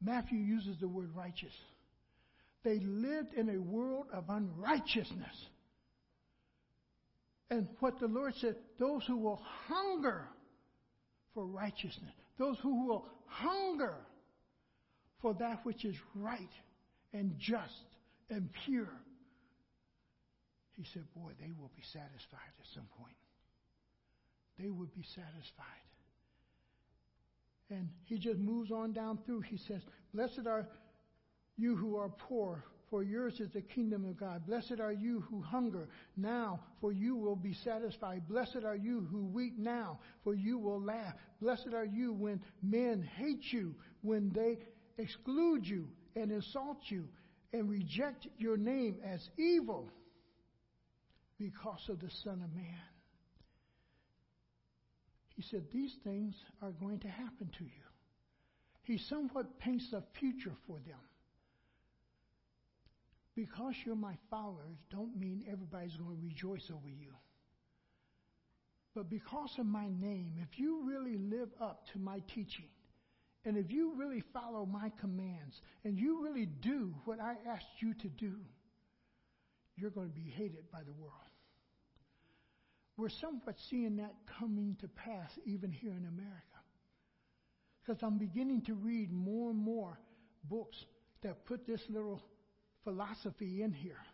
[0.00, 1.52] Matthew uses the word righteous.
[2.62, 5.46] They lived in a world of unrighteousness.
[7.50, 10.28] And what the Lord said, those who will hunger
[11.34, 13.94] for righteousness, those who will hunger
[15.20, 16.50] for that which is right
[17.12, 17.72] and just
[18.30, 18.92] and pure.
[20.78, 23.16] He said, Boy, they will be satisfied at some point.
[24.60, 25.88] They will be satisfied.
[27.68, 29.40] And he just moves on down through.
[29.40, 29.82] He says,
[30.14, 30.68] Blessed are
[31.56, 34.46] you who are poor, for yours is the kingdom of God.
[34.46, 38.28] Blessed are you who hunger now, for you will be satisfied.
[38.28, 41.14] Blessed are you who weep now, for you will laugh.
[41.42, 44.58] Blessed are you when men hate you, when they
[44.96, 47.08] exclude you and insult you
[47.52, 49.90] and reject your name as evil
[51.38, 52.80] because of the Son of Man.
[55.36, 57.88] He said, These things are going to happen to you.
[58.82, 60.98] He somewhat paints a future for them.
[63.36, 67.12] Because you're my followers, don't mean everybody's going to rejoice over you.
[68.96, 72.68] But because of my name, if you really live up to my teaching,
[73.44, 77.94] and if you really follow my commands, and you really do what I asked you
[77.94, 78.34] to do,
[79.78, 81.12] you're going to be hated by the world.
[82.96, 86.42] We're somewhat seeing that coming to pass even here in America.
[87.80, 89.98] Because I'm beginning to read more and more
[90.44, 90.76] books
[91.22, 92.20] that put this little
[92.84, 94.04] philosophy in here.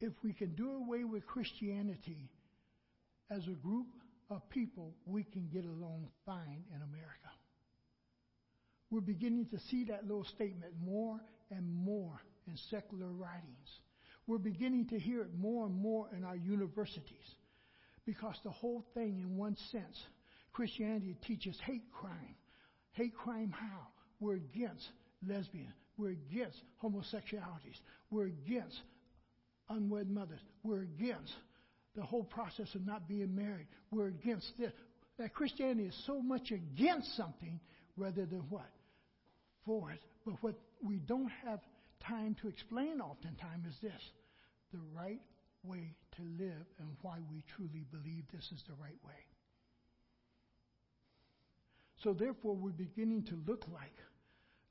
[0.00, 2.30] If we can do away with Christianity
[3.30, 3.86] as a group
[4.30, 7.30] of people, we can get along fine in America.
[8.90, 11.18] We're beginning to see that little statement more
[11.50, 13.80] and more in secular writings.
[14.26, 17.36] We're beginning to hear it more and more in our universities.
[18.04, 19.96] Because the whole thing, in one sense,
[20.52, 22.34] Christianity teaches hate crime.
[22.92, 23.88] Hate crime how?
[24.20, 24.84] We're against
[25.26, 25.72] lesbian.
[25.96, 27.78] We're against homosexualities.
[28.10, 28.76] We're against
[29.68, 30.40] unwed mothers.
[30.62, 31.32] We're against
[31.94, 33.66] the whole process of not being married.
[33.90, 34.72] We're against this.
[35.18, 37.60] That Christianity is so much against something
[37.96, 38.70] rather than what?
[39.64, 40.00] For it.
[40.24, 41.60] But what we don't have
[42.06, 44.02] time to explain oftentimes is this
[44.72, 45.20] the right
[45.62, 49.22] way to live and why we truly believe this is the right way.
[52.02, 53.96] So, therefore, we're beginning to look like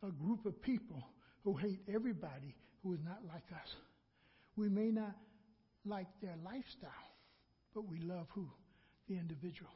[0.04, 1.04] a group of people
[1.44, 3.70] who hate everybody who is not like us.
[4.56, 5.16] We may not
[5.86, 6.92] like their lifestyle,
[7.74, 8.48] but we love who?
[9.08, 9.72] The individual.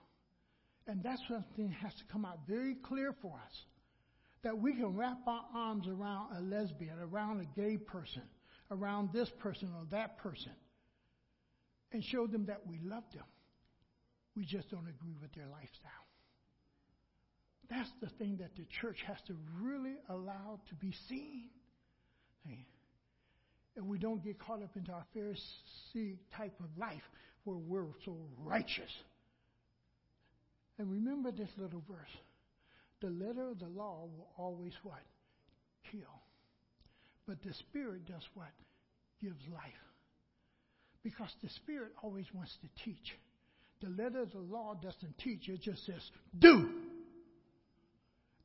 [0.87, 3.53] And that's something that has to come out very clear for us.
[4.45, 8.21] That we can wrap our arms around a lesbian, around a gay person,
[8.69, 10.51] around this person or that person,
[11.91, 13.25] and show them that we love them.
[14.35, 15.91] We just don't agree with their lifestyle.
[17.71, 21.49] That's the thing that the church has to really allow to be seen.
[23.75, 27.01] And we don't get caught up into our Pharisee type of life
[27.45, 28.91] where we're so righteous.
[30.77, 32.15] And remember this little verse.
[33.01, 35.03] The letter of the law will always what?
[35.91, 36.21] Kill.
[37.27, 38.51] But the Spirit does what?
[39.21, 39.61] Gives life.
[41.03, 43.17] Because the Spirit always wants to teach.
[43.81, 46.01] The letter of the law doesn't teach, it just says,
[46.39, 46.69] do.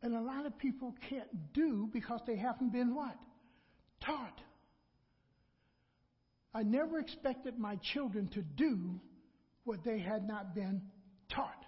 [0.02, 3.16] And a lot of people can't do because they haven't been what?
[4.04, 4.40] Taught.
[6.52, 9.00] I never expected my children to do
[9.64, 10.82] what they had not been
[11.32, 11.64] taught.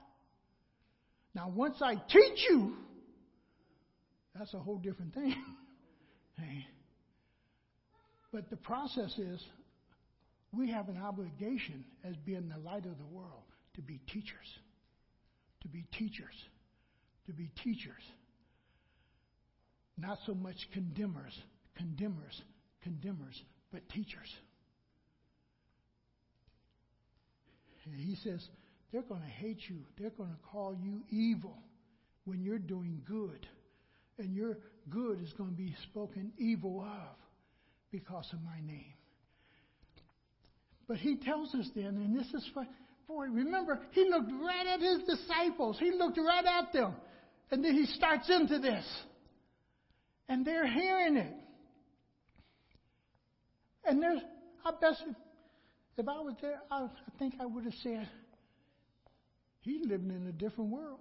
[1.34, 2.74] Now, once I teach you,
[4.38, 5.34] that's a whole different thing.
[6.38, 6.66] hey.
[8.32, 9.42] But the process is
[10.52, 14.46] we have an obligation as being the light of the world to be teachers.
[15.62, 16.34] To be teachers.
[17.26, 18.02] To be teachers.
[19.98, 21.38] Not so much condemners,
[21.76, 22.42] condemners,
[22.82, 23.40] condemners,
[23.70, 24.28] but teachers.
[27.84, 28.46] And he says,
[28.92, 29.78] they're going to hate you.
[29.98, 31.58] They're going to call you evil
[32.24, 33.46] when you're doing good.
[34.18, 34.58] And your
[34.90, 37.16] good is going to be spoken evil of
[37.90, 38.94] because of my name.
[40.86, 42.66] But he tells us then, and this is for,
[43.08, 45.78] boy, remember, he looked right at his disciples.
[45.78, 46.94] He looked right at them.
[47.50, 48.84] And then he starts into this.
[50.28, 51.34] And they're hearing it.
[53.84, 54.20] And there's,
[54.64, 55.16] I bet if,
[55.98, 58.08] if I was there, I, I think I would have said,
[59.62, 61.00] he's living in a different world.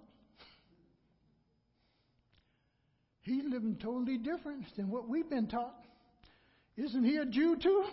[3.20, 5.84] He's living totally different than what we've been taught.
[6.76, 7.84] Isn't he a Jew too?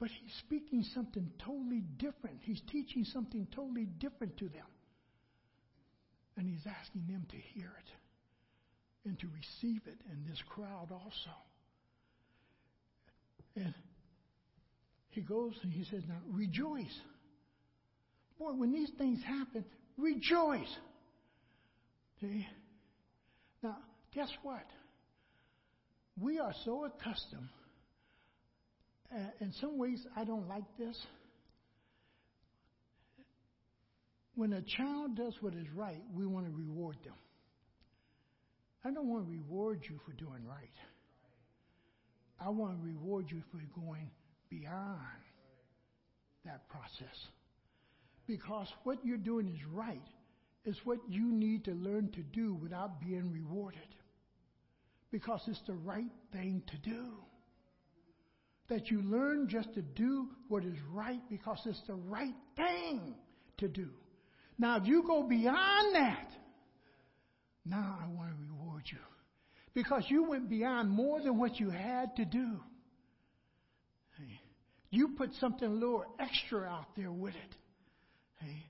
[0.00, 2.38] But he's speaking something totally different.
[2.42, 4.66] He's teaching something totally different to them.
[6.36, 11.34] And he's asking them to hear it and to receive it in this crowd also.
[13.56, 13.74] And
[15.18, 16.96] he goes and he says, Now rejoice.
[18.38, 19.64] Boy, when these things happen,
[19.96, 20.72] rejoice.
[22.20, 22.46] See?
[23.62, 23.78] Now,
[24.14, 24.64] guess what?
[26.20, 27.48] We are so accustomed,
[29.12, 30.96] uh, in some ways, I don't like this.
[34.36, 37.14] When a child does what is right, we want to reward them.
[38.84, 40.68] I don't want to reward you for doing right.
[42.40, 44.10] I want to reward you for going
[44.50, 44.98] beyond
[46.44, 47.16] that process.
[48.26, 50.02] Because what you're doing is right,
[50.64, 53.80] is what you need to learn to do without being rewarded.
[55.10, 57.04] Because it's the right thing to do.
[58.68, 63.14] That you learn just to do what is right because it's the right thing
[63.58, 63.88] to do.
[64.58, 66.28] Now, if you go beyond that,
[67.64, 68.98] now I want to reward you.
[69.72, 72.60] Because you went beyond more than what you had to do.
[74.90, 77.54] You put something a little extra out there with it.
[78.40, 78.66] Hey,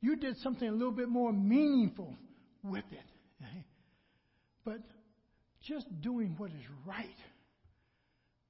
[0.00, 2.14] you did something a little bit more meaningful
[2.62, 3.44] with it.
[3.44, 3.64] Hey,
[4.64, 4.78] but
[5.66, 7.06] just doing what is right,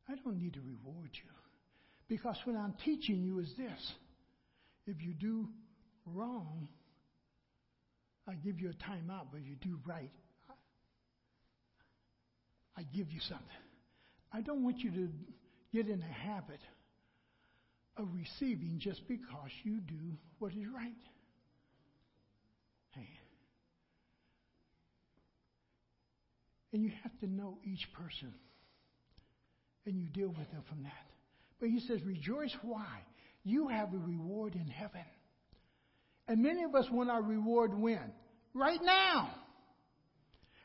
[0.08, 1.30] I don't need to reward you.
[2.08, 3.92] Because what I'm teaching you is this
[4.86, 5.48] if you do
[6.04, 6.68] wrong,
[8.28, 10.10] I give you a timeout, but if you do right,
[12.76, 13.46] I give you something.
[14.32, 15.08] I don't want you to
[15.72, 16.60] get in a habit
[17.96, 20.92] of receiving just because you do what is right.
[22.90, 23.08] Hey.
[26.72, 28.34] And you have to know each person.
[29.86, 31.06] And you deal with them from that.
[31.60, 32.54] But he says, rejoice.
[32.62, 32.86] Why?
[33.44, 35.04] You have a reward in heaven.
[36.28, 38.12] And many of us want our reward when?
[38.52, 39.30] Right now.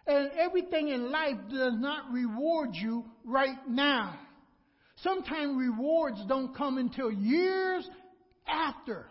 [0.08, 4.18] And everything in life does not reward you right now.
[5.04, 7.88] Sometimes rewards don't come until years
[8.48, 9.08] after.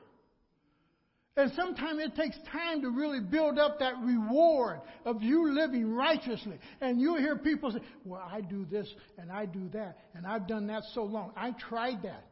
[1.36, 6.58] And sometimes it takes time to really build up that reward of you living righteously.
[6.80, 10.46] And you hear people say, Well, I do this and I do that, and I've
[10.46, 11.32] done that so long.
[11.36, 12.26] I tried that.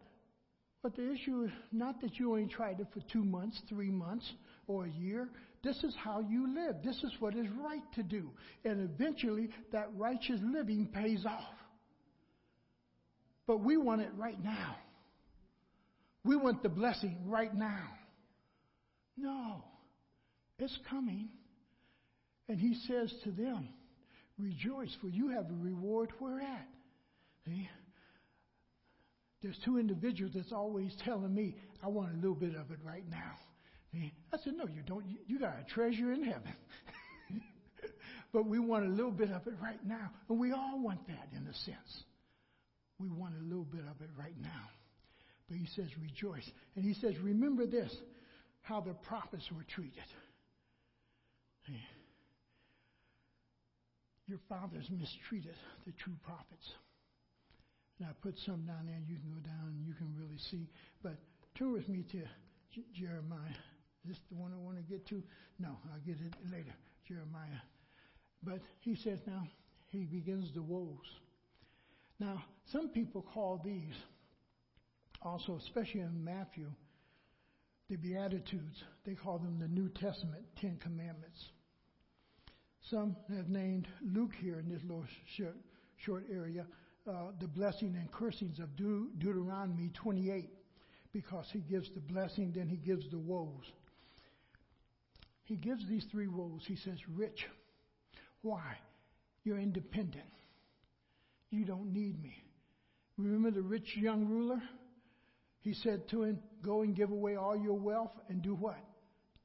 [0.83, 4.31] But the issue is not that you only tried it for two months, three months,
[4.67, 5.29] or a year.
[5.63, 6.77] This is how you live.
[6.85, 8.31] This is what is right to do.
[8.65, 11.58] And eventually, that righteous living pays off.
[13.49, 14.77] But we want it right now.
[16.23, 17.89] We want the blessing right now.
[19.17, 19.65] No,
[20.59, 21.31] it's coming.
[22.47, 23.71] And he says to them,
[24.39, 26.69] Rejoice, for you have a reward where at?
[27.47, 27.69] See?
[29.43, 33.09] There's two individuals that's always telling me, I want a little bit of it right
[33.11, 33.33] now.
[33.93, 34.13] See?
[34.31, 35.09] I said, No, you don't.
[35.09, 36.53] You, you got a treasure in heaven.
[38.33, 40.11] but we want a little bit of it right now.
[40.29, 42.05] And we all want that in a sense.
[42.99, 44.71] We want a little bit of it right now.
[45.49, 46.49] But he says, Rejoice.
[46.77, 47.95] And he says, Remember this
[48.63, 50.05] how the prophets were treated.
[54.27, 55.55] Your fathers mistreated
[55.87, 56.69] the true prophets.
[57.99, 60.69] And I put some down there, you can go down and you can really see.
[61.03, 61.17] But
[61.57, 62.21] turn with me to
[62.75, 63.57] J- Jeremiah.
[64.05, 65.23] Is this the one I want to get to?
[65.59, 66.75] No, I'll get it later.
[67.09, 67.63] Jeremiah.
[68.43, 69.49] But he says now,
[69.89, 71.09] he begins the woes.
[72.21, 73.95] Now, some people call these,
[75.23, 76.71] also, especially in Matthew,
[77.89, 78.83] the Beatitudes.
[79.05, 81.39] They call them the New Testament Ten Commandments.
[82.91, 85.05] Some have named Luke here in this little
[85.37, 85.57] short,
[85.97, 86.67] short area
[87.09, 90.51] uh, the blessing and cursings of Deut- Deuteronomy 28
[91.13, 93.65] because he gives the blessing, then he gives the woes.
[95.45, 96.63] He gives these three woes.
[96.67, 97.47] He says, Rich.
[98.43, 98.77] Why?
[99.45, 100.27] You're independent.
[101.51, 102.35] You don't need me.
[103.17, 104.63] Remember the rich young ruler?
[105.61, 108.79] He said to him, Go and give away all your wealth and do what?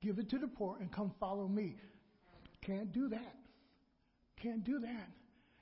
[0.01, 1.75] Give it to the poor and come follow me.
[2.65, 3.35] Can't do that.
[4.41, 5.09] Can't do that.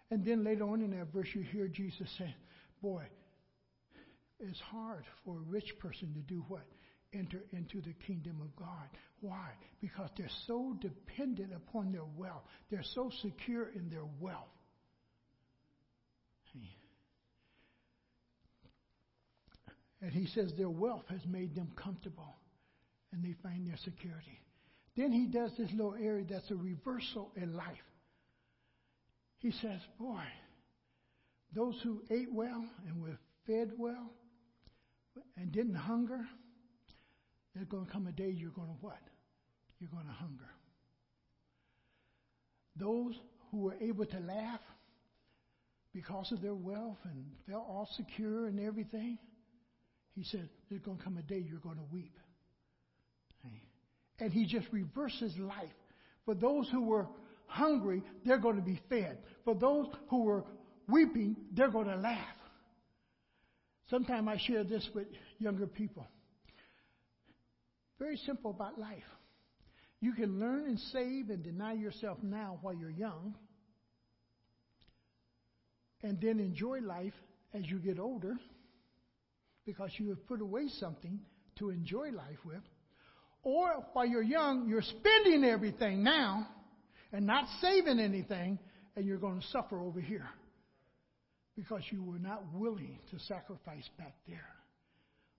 [0.10, 2.36] And then later on in that verse, you hear Jesus say,
[2.82, 3.04] Boy,
[4.40, 6.66] it's hard for a rich person to do what?
[7.14, 8.90] Enter into the kingdom of God.
[9.22, 9.50] Why?
[9.80, 14.50] Because they're so dependent upon their wealth, they're so secure in their wealth.
[20.02, 22.36] And he says their wealth has made them comfortable
[23.12, 24.40] and they find their security.
[24.96, 27.68] Then he does this little area that's a reversal in life.
[29.40, 30.24] He says, Boy,
[31.54, 34.12] those who ate well and were fed well
[35.38, 36.26] and didn't hunger,
[37.54, 39.00] there's going to come a day you're going to what?
[39.80, 40.50] You're going to hunger.
[42.76, 43.16] Those
[43.52, 44.62] who were able to laugh
[45.94, 49.18] because of their wealth and felt all secure and everything,
[50.16, 52.18] he said, There's going to come a day you're going to weep.
[54.20, 55.74] and he just reverses life.
[56.26, 57.08] For those who were
[57.48, 59.18] hungry, they're going to be fed.
[59.44, 60.44] For those who were
[60.88, 62.36] weeping, they're going to laugh.
[63.90, 65.08] Sometimes I share this with
[65.40, 66.08] younger people.
[68.00, 69.04] Very simple about life.
[70.00, 73.36] You can learn and save and deny yourself now while you're young,
[76.02, 77.14] and then enjoy life
[77.54, 78.36] as you get older
[79.66, 81.20] because you have put away something
[81.60, 82.64] to enjoy life with.
[83.44, 86.48] Or while you're young, you're spending everything now
[87.12, 88.60] and not saving anything,
[88.96, 90.30] and you're going to suffer over here
[91.56, 94.56] because you were not willing to sacrifice back there.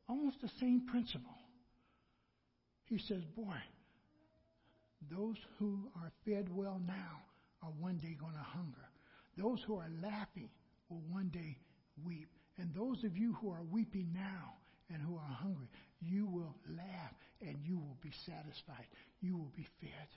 [0.09, 1.35] Almost the same principle.
[2.85, 3.57] He says, Boy,
[5.11, 7.23] those who are fed well now
[7.63, 8.89] are one day going to hunger.
[9.39, 10.51] Those who are laughing
[10.89, 11.57] will one day
[12.05, 12.29] weep.
[12.59, 14.55] And those of you who are weeping now
[14.93, 15.69] and who are hungry,
[16.01, 18.87] you will laugh and you will be satisfied.
[19.21, 20.09] You will be fed.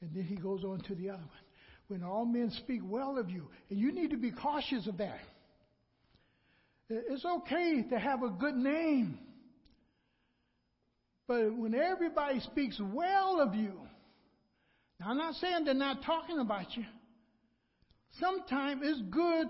[0.00, 1.44] And then he goes on to the other one.
[1.88, 5.20] When all men speak well of you, and you need to be cautious of that.
[6.88, 9.18] It's okay to have a good name.
[11.26, 13.72] But when everybody speaks well of you,
[15.00, 16.84] now I'm not saying they're not talking about you.
[18.20, 19.48] Sometimes it's good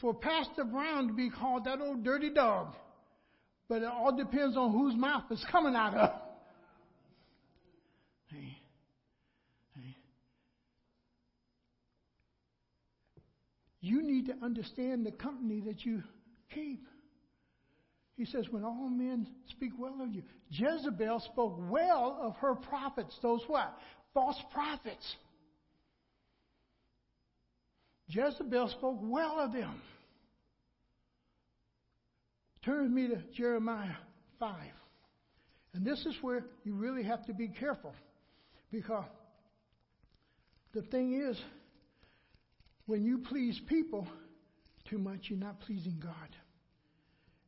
[0.00, 2.74] for Pastor Brown to be called that old dirty dog.
[3.68, 6.10] But it all depends on whose mouth it's coming out of.
[8.28, 8.58] Hey.
[9.76, 9.96] Hey.
[13.80, 16.02] You need to understand the company that you
[16.52, 16.84] keep.
[18.16, 20.22] He says, when all men speak well of you.
[20.50, 23.16] Jezebel spoke well of her prophets.
[23.22, 23.76] Those what?
[24.14, 25.14] False prophets.
[28.08, 29.80] Jezebel spoke well of them.
[32.64, 33.96] Turn me to Jeremiah
[34.38, 34.56] 5.
[35.74, 37.94] And this is where you really have to be careful.
[38.70, 39.04] Because
[40.72, 41.38] the thing is,
[42.86, 44.06] when you please people
[44.88, 46.36] too much, you're not pleasing God.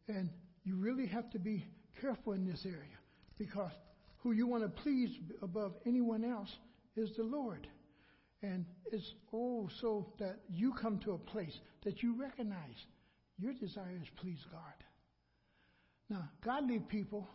[0.09, 0.31] And
[0.65, 1.67] you really have to be
[2.01, 2.99] careful in this area
[3.39, 3.73] because
[4.19, 5.11] who you want to please
[5.43, 6.53] above anyone else
[6.97, 7.67] is the Lord.
[8.43, 12.87] And it's also that you come to a place that you recognize
[13.39, 14.61] your desire is please God.
[16.09, 17.29] Now, godly people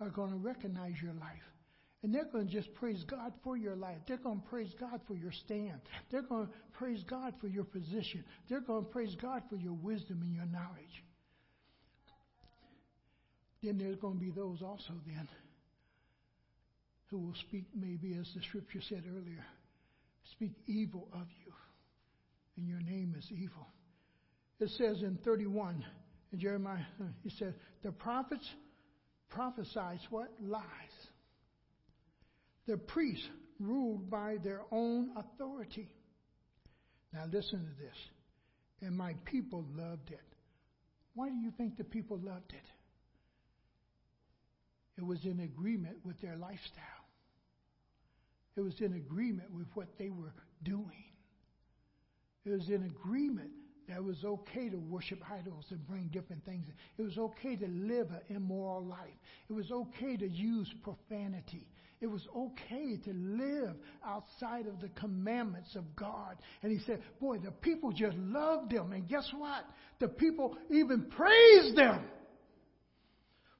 [0.00, 1.42] are going to recognize your life.
[2.02, 3.96] And they're going to just praise God for your life.
[4.06, 5.80] They're going to praise God for your stand.
[6.10, 8.24] They're going to praise God for your position.
[8.48, 11.02] They're going to praise God for your wisdom and your knowledge.
[13.62, 15.26] Then there's going to be those also then
[17.06, 19.44] who will speak, maybe as the scripture said earlier,
[20.32, 21.52] speak evil of you.
[22.56, 23.66] And your name is evil.
[24.60, 25.84] It says in 31,
[26.32, 26.84] in Jeremiah,
[27.22, 28.48] he said, the prophets
[29.28, 30.30] prophesied what?
[30.40, 30.62] Lies.
[32.66, 35.88] The priests ruled by their own authority.
[37.12, 37.96] Now listen to this.
[38.80, 40.20] And my people loved it.
[41.14, 42.64] Why do you think the people loved it?
[44.96, 46.93] It was in agreement with their lifestyle.
[48.56, 51.04] It was in agreement with what they were doing.
[52.44, 53.50] It was in agreement
[53.88, 56.66] that it was okay to worship idols and bring different things.
[56.96, 59.14] It was okay to live an immoral life.
[59.48, 61.66] It was okay to use profanity.
[62.00, 66.36] It was okay to live outside of the commandments of God.
[66.62, 68.92] And he said, Boy, the people just loved them.
[68.92, 69.64] And guess what?
[70.00, 72.04] The people even praised them.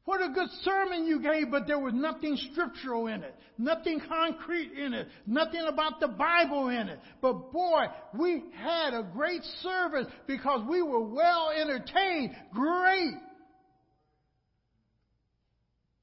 [0.04, 4.72] What a good sermon you gave, but there was nothing scriptural in it, nothing concrete
[4.72, 6.98] in it, nothing about the Bible in it.
[7.22, 7.86] But boy,
[8.18, 12.36] we had a great service because we were well entertained.
[12.52, 13.14] Great.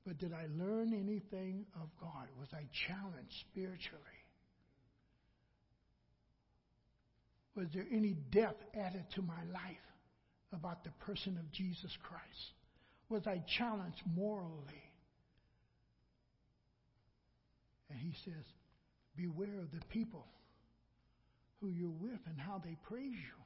[0.04, 2.28] But did I learn anything of God?
[2.40, 4.02] Was I challenged spiritually?
[7.56, 9.78] Was there any depth added to my life
[10.54, 12.54] about the person of Jesus Christ?
[13.12, 14.84] Was I challenged morally?
[17.90, 18.46] And he says,
[19.18, 20.26] Beware of the people
[21.60, 23.38] who you're with and how they praise you.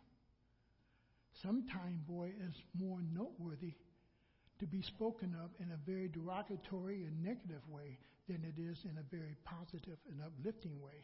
[1.42, 3.74] Sometime, boy, is more noteworthy
[4.60, 7.98] to be spoken of in a very derogatory and negative way
[8.30, 11.04] than it is in a very positive and uplifting way,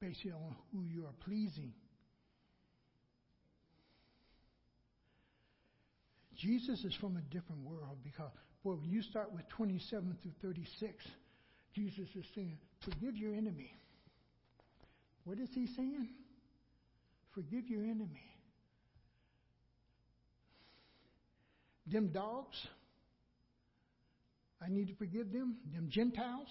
[0.00, 1.72] based on who you are pleasing.
[6.38, 8.30] Jesus is from a different world because,
[8.62, 11.04] boy, when you start with 27 through 36,
[11.74, 13.72] Jesus is saying, Forgive your enemy.
[15.24, 16.08] What is he saying?
[17.34, 18.22] Forgive your enemy.
[21.86, 22.56] Them dogs,
[24.64, 25.56] I need to forgive them.
[25.74, 26.48] Them Gentiles,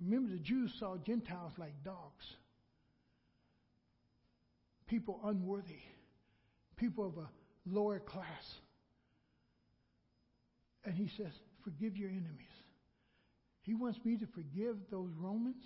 [0.00, 2.24] Remember, the Jews saw Gentiles like dogs,
[4.86, 5.82] people unworthy,
[6.76, 7.28] people of a
[7.66, 8.26] lower class.
[10.84, 11.32] And he says,
[11.64, 12.46] Forgive your enemies.
[13.62, 15.64] He wants me to forgive those Romans.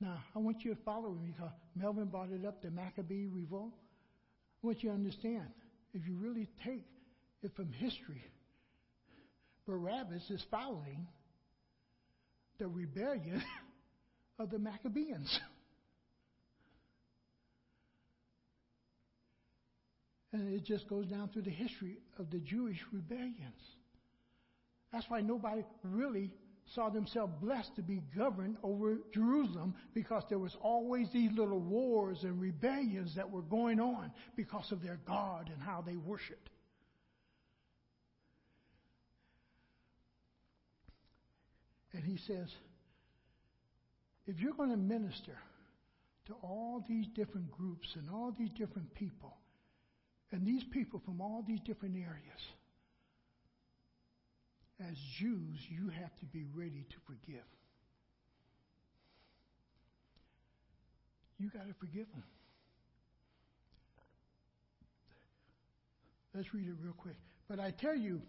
[0.00, 3.72] Now, I want you to follow me because Melvin brought it up the Maccabee revolt.
[4.62, 5.48] I want you to understand
[5.92, 6.86] if you really take
[7.42, 8.22] it from history,
[9.66, 11.06] Barabbas is following
[12.58, 13.42] the rebellion
[14.38, 15.40] of the Maccabees.
[20.32, 23.62] And it just goes down through the history of the Jewish rebellions.
[24.92, 26.30] That's why nobody really
[26.74, 32.18] saw themselves blessed to be governed over Jerusalem because there was always these little wars
[32.22, 36.50] and rebellions that were going on because of their God and how they worshiped.
[41.94, 42.48] And he says,
[44.26, 45.38] if you're going to minister
[46.26, 49.37] to all these different groups and all these different people,
[50.32, 52.42] and these people from all these different areas,
[54.80, 57.44] as Jews, you have to be ready to forgive.
[61.38, 62.24] You got to forgive them.
[66.34, 67.16] Let's read it real quick.
[67.48, 68.20] But I tell you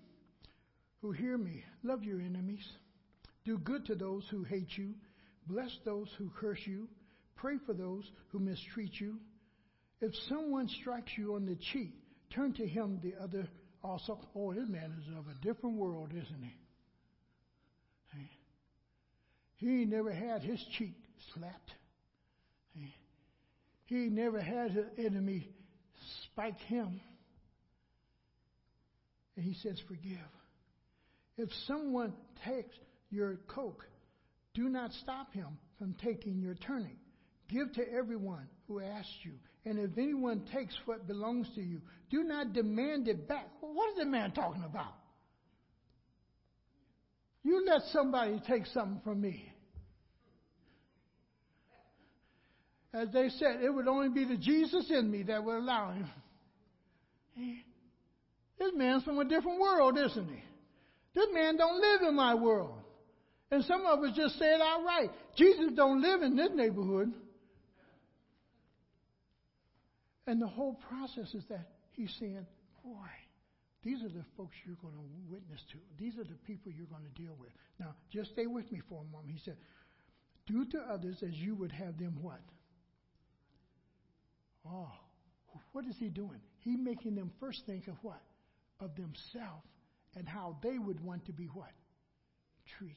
[1.01, 2.65] who hear me, love your enemies,
[3.45, 4.93] do good to those who hate you,
[5.47, 6.87] bless those who curse you,
[7.35, 9.17] pray for those who mistreat you.
[10.01, 11.93] If someone strikes you on the cheek,
[12.33, 13.47] turn to him the other
[13.83, 14.19] also.
[14.35, 16.53] Oh, this man is of a different world, isn't he?
[19.59, 20.95] He never had his cheek
[21.33, 21.71] slapped.
[23.85, 25.49] He never had an enemy
[26.25, 27.01] spike him.
[29.35, 30.17] And he says, Forgive.
[31.37, 32.13] If someone
[32.45, 32.75] takes
[33.09, 33.83] your coke,
[34.53, 36.97] do not stop him from taking your turning.
[37.49, 39.33] Give to everyone who asks you.
[39.65, 43.47] And if anyone takes what belongs to you, do not demand it back.
[43.59, 44.93] What is the man talking about?
[47.43, 49.51] You let somebody take something from me.
[52.93, 56.09] As they said, it would only be the Jesus in me that would allow him.
[58.57, 60.43] This man's from a different world, isn't he?
[61.13, 62.79] This man don't live in my world.
[63.51, 65.11] And some of us just say it outright.
[65.35, 67.13] Jesus don't live in this neighborhood.
[70.29, 72.45] And the whole process is that he's saying,
[72.85, 73.09] boy,
[73.81, 75.79] these are the folks you're going to witness to.
[75.97, 77.49] These are the people you're going to deal with.
[77.79, 79.31] Now, just stay with me for a moment.
[79.33, 79.57] He said,
[80.45, 82.41] do to others as you would have them what?
[84.71, 84.91] Oh,
[85.71, 86.41] what is he doing?
[86.59, 88.21] He making them first think of what?
[88.79, 89.65] Of themselves
[90.15, 91.71] and how they would want to be what?
[92.77, 92.95] Treated.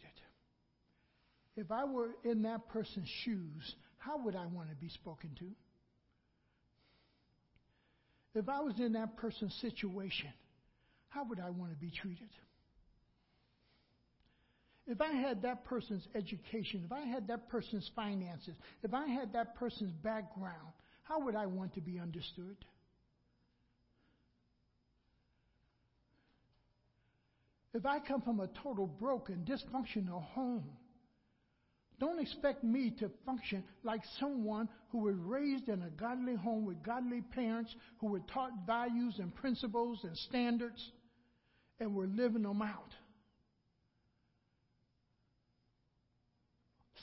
[1.57, 5.47] If I were in that person's shoes, how would I want to be spoken to?
[8.35, 10.33] If I was in that person's situation,
[11.09, 12.31] how would I want to be treated?
[14.87, 19.33] If I had that person's education, if I had that person's finances, if I had
[19.35, 20.73] that person's background,
[21.05, 22.57] how would I want to be understood?
[27.75, 30.65] If I come from a total broken, dysfunctional home,
[32.03, 36.83] don't expect me to function like someone who was raised in a godly home with
[36.83, 40.91] godly parents who were taught values and principles and standards
[41.79, 42.93] and were living them out.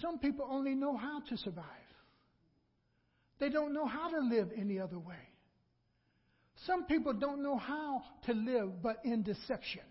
[0.02, 1.64] Some people only know how to survive.
[3.40, 5.30] They don't know how to live any other way.
[6.66, 9.84] Some people don't know how to live but in deception.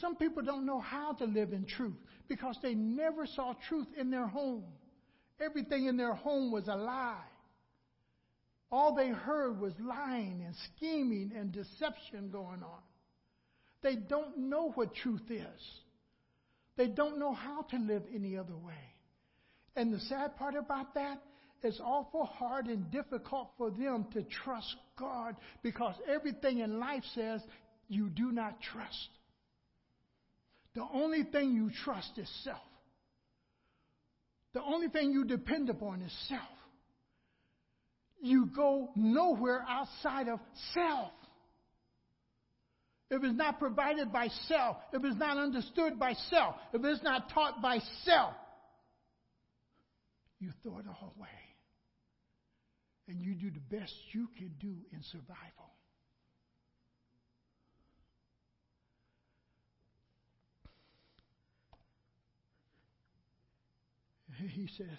[0.00, 1.94] Some people don't know how to live in truth
[2.28, 4.64] because they never saw truth in their home.
[5.40, 7.16] Everything in their home was a lie.
[8.70, 12.82] All they heard was lying and scheming and deception going on.
[13.82, 15.80] They don't know what truth is.
[16.76, 18.74] They don't know how to live any other way.
[19.74, 21.22] And the sad part about that
[21.62, 27.40] is awful hard and difficult for them to trust God because everything in life says
[27.88, 29.08] you do not trust.
[30.78, 32.62] The only thing you trust is self.
[34.54, 36.40] The only thing you depend upon is self.
[38.22, 40.38] You go nowhere outside of
[40.74, 41.10] self.
[43.10, 47.28] If it's not provided by self, if it's not understood by self, if it's not
[47.30, 48.34] taught by self,
[50.38, 51.28] you throw it all away.
[53.08, 55.72] And you do the best you can do in survival.
[64.54, 64.98] He says,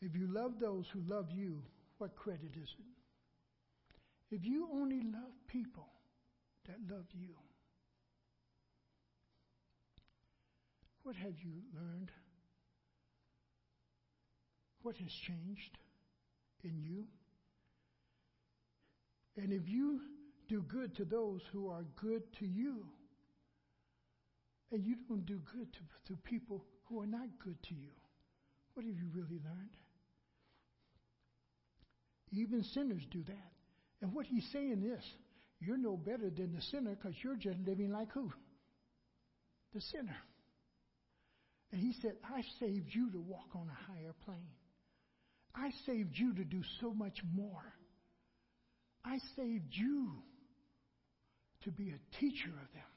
[0.00, 1.62] If you love those who love you,
[1.98, 4.34] what credit is it?
[4.34, 5.88] If you only love people
[6.66, 7.34] that love you,
[11.02, 12.10] what have you learned?
[14.82, 15.78] What has changed
[16.62, 17.04] in you?
[19.36, 20.00] And if you
[20.48, 22.86] do good to those who are good to you,
[24.72, 27.90] and you don't do good to, to people who are not good to you,
[28.74, 29.76] what have you really learned?
[32.32, 33.52] Even sinners do that.
[34.02, 35.04] And what he's saying is,
[35.60, 38.30] you're no better than the sinner because you're just living like who?
[39.74, 40.16] The sinner.
[41.72, 44.52] And he said, I saved you to walk on a higher plane.
[45.54, 47.64] I saved you to do so much more.
[49.04, 50.10] I saved you
[51.64, 52.95] to be a teacher of them.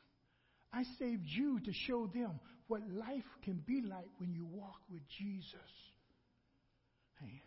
[0.72, 5.02] I saved you to show them what life can be like when you walk with
[5.18, 5.54] Jesus.
[7.20, 7.42] Hey.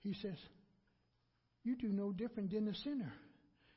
[0.00, 0.36] He says,
[1.62, 3.12] You do no different than the sinner,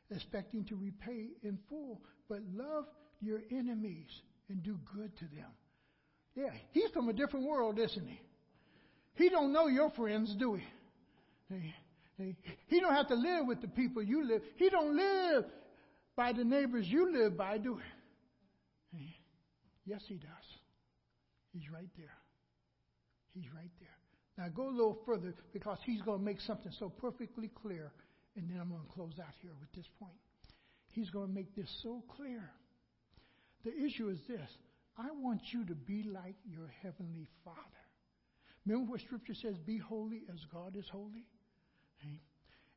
[0.09, 2.85] expecting to repay in full, but love
[3.21, 4.09] your enemies
[4.49, 5.51] and do good to them.
[6.35, 8.19] Yeah, he's from a different world, isn't he?
[9.15, 10.63] He don't know your friends, do he?
[12.17, 12.35] Hey,
[12.67, 14.41] he don't have to live with the people you live.
[14.55, 15.45] He don't live
[16.15, 17.79] by the neighbors you live by, do?
[18.91, 19.15] Hey,
[19.85, 20.47] yes, he does.
[21.51, 22.17] He's right there.
[23.33, 23.89] He's right there.
[24.37, 27.91] Now go a little further because he's going to make something so perfectly clear,
[28.35, 30.13] and then I'm going to close out here with this point.
[30.89, 32.49] He's going to make this so clear.
[33.63, 34.49] The issue is this
[34.97, 37.59] I want you to be like your heavenly Father.
[38.65, 41.25] Remember what Scripture says, be holy as God is holy?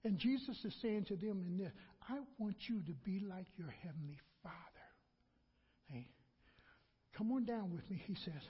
[0.06, 1.72] And Jesus is saying to them in this,
[2.08, 4.54] I want you to be like your heavenly Father.
[5.90, 6.06] Hey,
[7.18, 8.40] come on down with me, he says.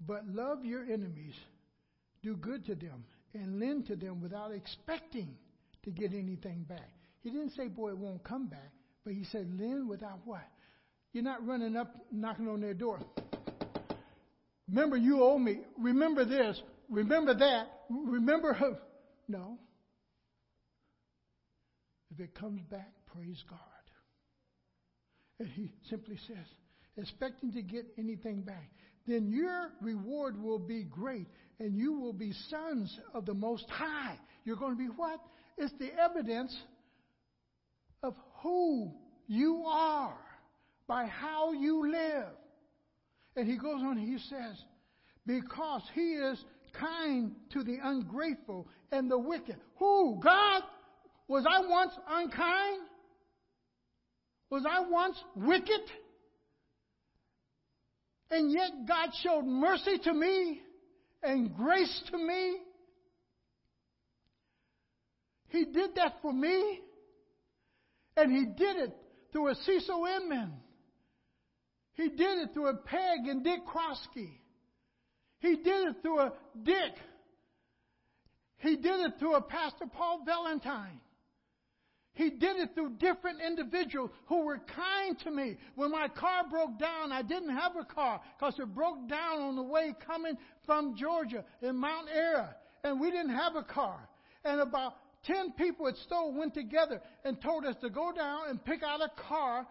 [0.00, 1.34] But love your enemies,
[2.22, 5.36] do good to them, and lend to them without expecting
[5.84, 6.88] to get anything back.
[7.20, 8.72] He didn't say, boy, it won't come back,
[9.04, 10.48] but he said, lend without what?
[11.12, 12.98] You're not running up, knocking on their door.
[14.70, 15.58] Remember, you owe me.
[15.78, 16.58] Remember this.
[16.88, 17.77] Remember that.
[17.90, 18.52] Remember.
[18.52, 18.78] Her.
[19.28, 19.58] No.
[22.10, 23.58] If it comes back, praise God.
[25.38, 26.46] And he simply says,
[26.96, 28.70] expecting to get anything back
[29.08, 31.26] then your reward will be great
[31.58, 34.18] and you will be sons of the Most High.
[34.44, 35.18] You're going to be what?
[35.56, 36.54] It's the evidence
[38.02, 38.92] of who
[39.26, 40.18] you are
[40.86, 42.28] by how you live.
[43.34, 44.62] And he goes on, he says,
[45.26, 46.42] because he is
[46.72, 49.56] kind to the ungrateful and the wicked.
[49.76, 50.20] Who?
[50.22, 50.62] God?
[51.28, 52.82] Was I once unkind?
[54.50, 55.82] Was I once wicked?
[58.30, 60.60] And yet God showed mercy to me
[61.22, 62.56] and grace to me.
[65.48, 66.80] He did that for me.
[68.16, 68.96] And He did it
[69.32, 70.52] through a Cecil Inman.
[71.94, 74.40] He did it through a Peg and Dick Crosky.
[75.40, 76.32] He did it through a
[76.62, 76.94] Dick.
[78.58, 81.00] He did it through a Pastor Paul Valentine.
[82.14, 85.56] He did it through different individuals who were kind to me.
[85.76, 89.54] When my car broke down, I didn't have a car because it broke down on
[89.54, 90.36] the way coming
[90.66, 92.48] from Georgia in Mount Airy.
[92.82, 94.00] And we didn't have a car.
[94.44, 94.94] And about
[95.26, 99.00] 10 people at Stowe went together and told us to go down and pick out
[99.00, 99.64] a car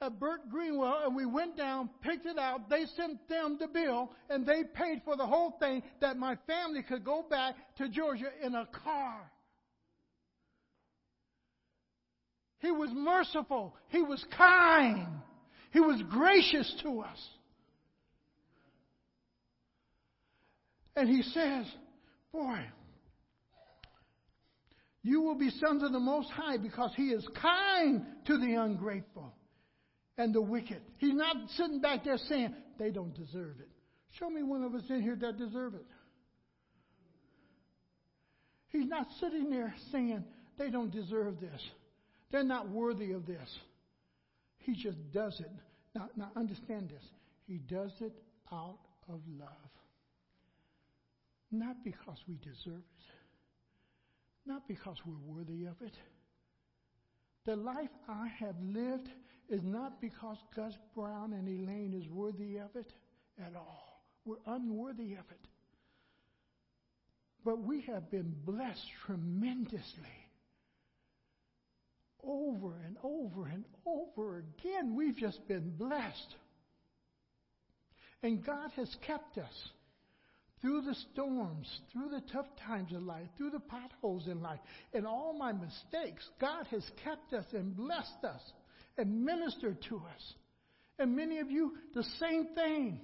[0.00, 2.70] at Burt Greenwell, and we went down, picked it out.
[2.70, 6.82] They sent them the bill, and they paid for the whole thing that my family
[6.82, 9.30] could go back to Georgia in a car.
[12.60, 13.74] He was merciful.
[13.88, 15.08] He was kind.
[15.72, 17.28] He was gracious to us.
[20.96, 21.66] And he says,
[22.32, 22.58] Boy,
[25.02, 29.32] you will be sons of the Most High because he is kind to the ungrateful
[30.18, 30.82] and the wicked.
[30.98, 33.68] He's not sitting back there saying, they don't deserve it.
[34.18, 35.86] Show me one of us in here that deserve it.
[38.70, 40.24] He's not sitting there saying,
[40.58, 41.60] they don't deserve this.
[42.30, 43.48] They're not worthy of this.
[44.58, 45.50] He just does it.
[45.94, 47.04] Now, now understand this.
[47.46, 48.12] He does it
[48.52, 49.48] out of love.
[51.50, 53.04] Not because we deserve it.
[54.44, 55.94] Not because we're worthy of it.
[57.46, 59.08] The life I have lived
[59.48, 62.92] is not because Gus Brown and Elaine is worthy of it
[63.44, 64.02] at all.
[64.24, 65.48] We're unworthy of it.
[67.44, 70.28] But we have been blessed tremendously
[72.28, 76.34] over and over and over again, we've just been blessed.
[78.22, 79.68] And God has kept us
[80.60, 84.58] through the storms, through the tough times in life, through the potholes in life,
[84.92, 86.28] and all my mistakes.
[86.40, 88.42] God has kept us and blessed us
[88.98, 89.24] and
[89.88, 90.34] to us.
[90.98, 93.00] And many of you, the same thing.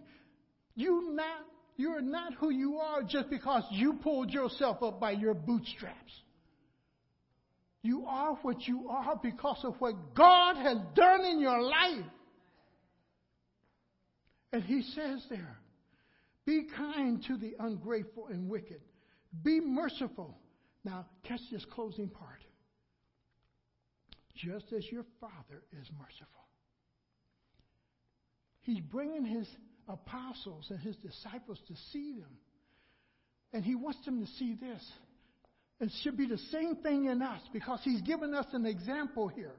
[0.75, 5.35] You not, you're not who you are just because you pulled yourself up by your
[5.35, 6.13] bootstraps.
[7.83, 12.07] You are what you are because of what God has done in your life.
[14.53, 15.59] And he says there,
[16.47, 18.81] be kind to the ungrateful and wicked.
[19.43, 20.39] Be merciful.
[20.85, 22.41] Now, catch this closing part.
[24.35, 26.45] Just as your Father is merciful.
[28.63, 29.47] He's bringing his
[29.89, 32.37] apostles and his disciples to see them.
[33.53, 34.83] And he wants them to see this.
[35.81, 39.55] It should be the same thing in us because he's given us an example here.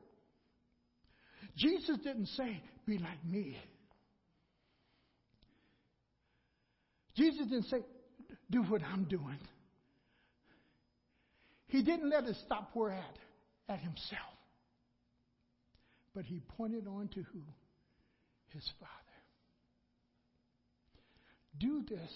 [1.55, 3.57] Jesus didn't say, be like me.
[7.15, 7.81] Jesus didn't say,
[8.49, 9.39] do what I'm doing.
[11.67, 13.17] He didn't let us stop where at,
[13.69, 14.34] at himself.
[16.15, 17.41] But he pointed on to who?
[18.53, 18.91] His Father.
[21.59, 22.09] Do this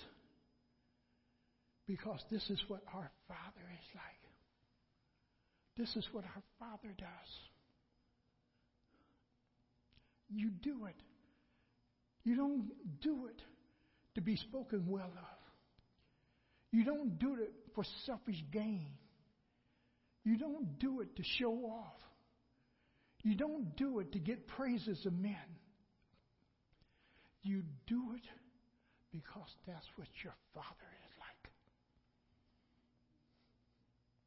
[1.85, 4.03] because this is what our Father is like.
[5.77, 7.07] This is what our Father does.
[10.29, 10.95] You do it.
[12.23, 12.69] You don't
[13.01, 13.41] do it
[14.15, 15.39] to be spoken well of.
[16.71, 18.91] You don't do it for selfish gain.
[20.23, 21.99] You don't do it to show off.
[23.23, 25.35] You don't do it to get praises of men.
[27.41, 28.23] You do it
[29.11, 31.51] because that's what your Father is like.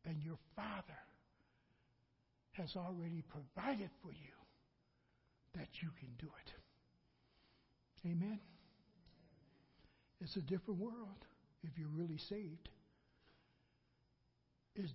[0.05, 0.99] And your Father
[2.53, 4.37] has already provided for you
[5.55, 6.53] that you can do it.
[8.09, 8.41] Amen.
[10.21, 11.27] It's a different world
[11.63, 12.69] if you're really saved.
[14.75, 14.93] It's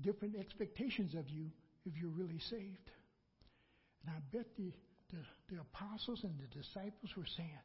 [0.00, 1.46] different expectations of you
[1.84, 2.90] if you're really saved.
[4.02, 4.72] And I bet the,
[5.10, 5.22] the,
[5.54, 7.64] the apostles and the disciples were saying,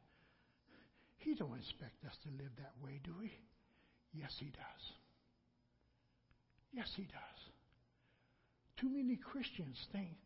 [1.18, 3.32] He don't expect us to live that way, do we?
[4.12, 4.84] Yes, He does.
[6.72, 7.40] Yes, He does.
[8.80, 10.16] Too many Christians think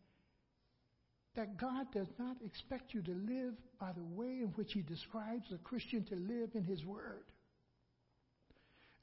[1.36, 5.44] that God does not expect you to live by the way in which He describes
[5.52, 7.24] a Christian to live in His Word.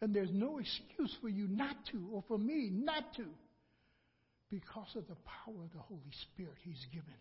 [0.01, 3.25] And there's no excuse for you not to, or for me not to,
[4.55, 7.19] because of the power of the Holy Spirit He's given.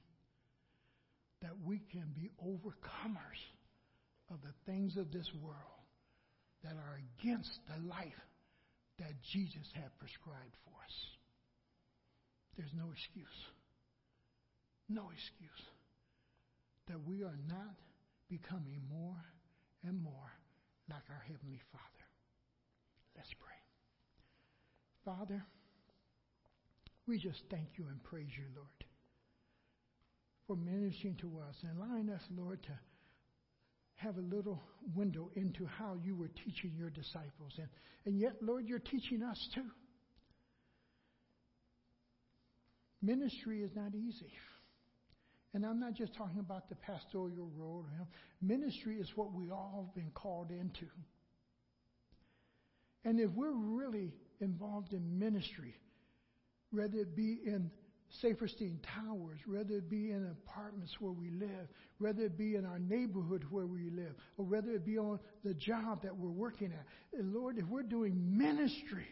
[1.43, 3.41] That we can be overcomers
[4.31, 5.83] of the things of this world
[6.63, 8.23] that are against the life
[8.99, 10.97] that Jesus had prescribed for us.
[12.57, 13.39] There's no excuse
[14.89, 15.65] no excuse
[16.89, 17.77] that we are not
[18.29, 19.25] becoming more
[19.87, 20.33] and more
[20.89, 22.05] like our Heavenly Father.
[23.17, 23.57] Let's pray.
[25.05, 25.45] Father,
[27.07, 28.85] we just thank you and praise you, Lord,
[30.47, 32.79] for ministering to us and allowing us, Lord, to
[33.97, 34.63] have a little
[34.95, 37.53] window into how you were teaching your disciples.
[37.59, 37.69] And,
[38.07, 39.67] and yet, Lord, you're teaching us too.
[43.03, 44.33] Ministry is not easy.
[45.53, 47.87] And I'm not just talking about the pastoral role.
[48.43, 50.87] Ministry is what we all have been called into.
[53.05, 55.75] And if we're really involved in ministry,
[56.75, 57.71] whether it be in
[58.23, 61.69] Saferstein Towers, whether it be in apartments where we live,
[61.99, 65.55] whether it be in our neighborhood where we live, or whether it be on the
[65.55, 67.19] job that we're working at.
[67.19, 69.09] And Lord, if we're doing ministry,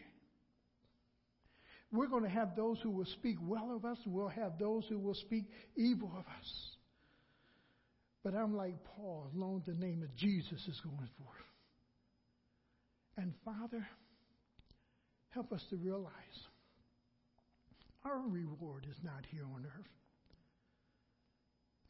[1.91, 4.85] we're going to have those who will speak well of us, and we'll have those
[4.87, 5.45] who will speak
[5.75, 6.75] evil of us.
[8.23, 11.37] But I'm like Paul, long the name of Jesus is going forth.
[13.17, 13.85] And Father,
[15.29, 16.09] help us to realize
[18.05, 19.87] our reward is not here on earth.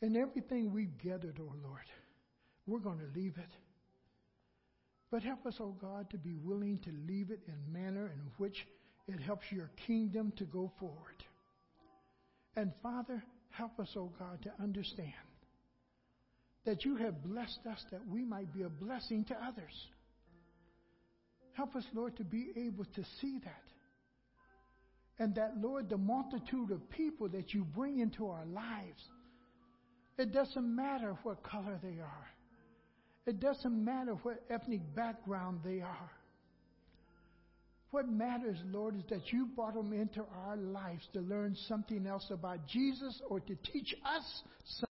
[0.02, 1.86] And everything we've gathered, oh Lord,
[2.68, 3.52] we're going to leave it.
[5.12, 8.66] But help us, oh God, to be willing to leave it in manner in which
[9.08, 11.24] it helps your kingdom to go forward.
[12.56, 15.14] And Father, help us, oh God, to understand
[16.66, 19.88] that you have blessed us that we might be a blessing to others.
[21.54, 23.73] Help us, Lord, to be able to see that.
[25.20, 29.02] And that, Lord, the multitude of people that you bring into our lives,
[30.18, 32.28] it doesn't matter what color they are.
[33.26, 36.12] It doesn't matter what ethnic background they are.
[37.92, 42.26] What matters, Lord, is that you brought them into our lives to learn something else
[42.32, 44.44] about Jesus or to teach us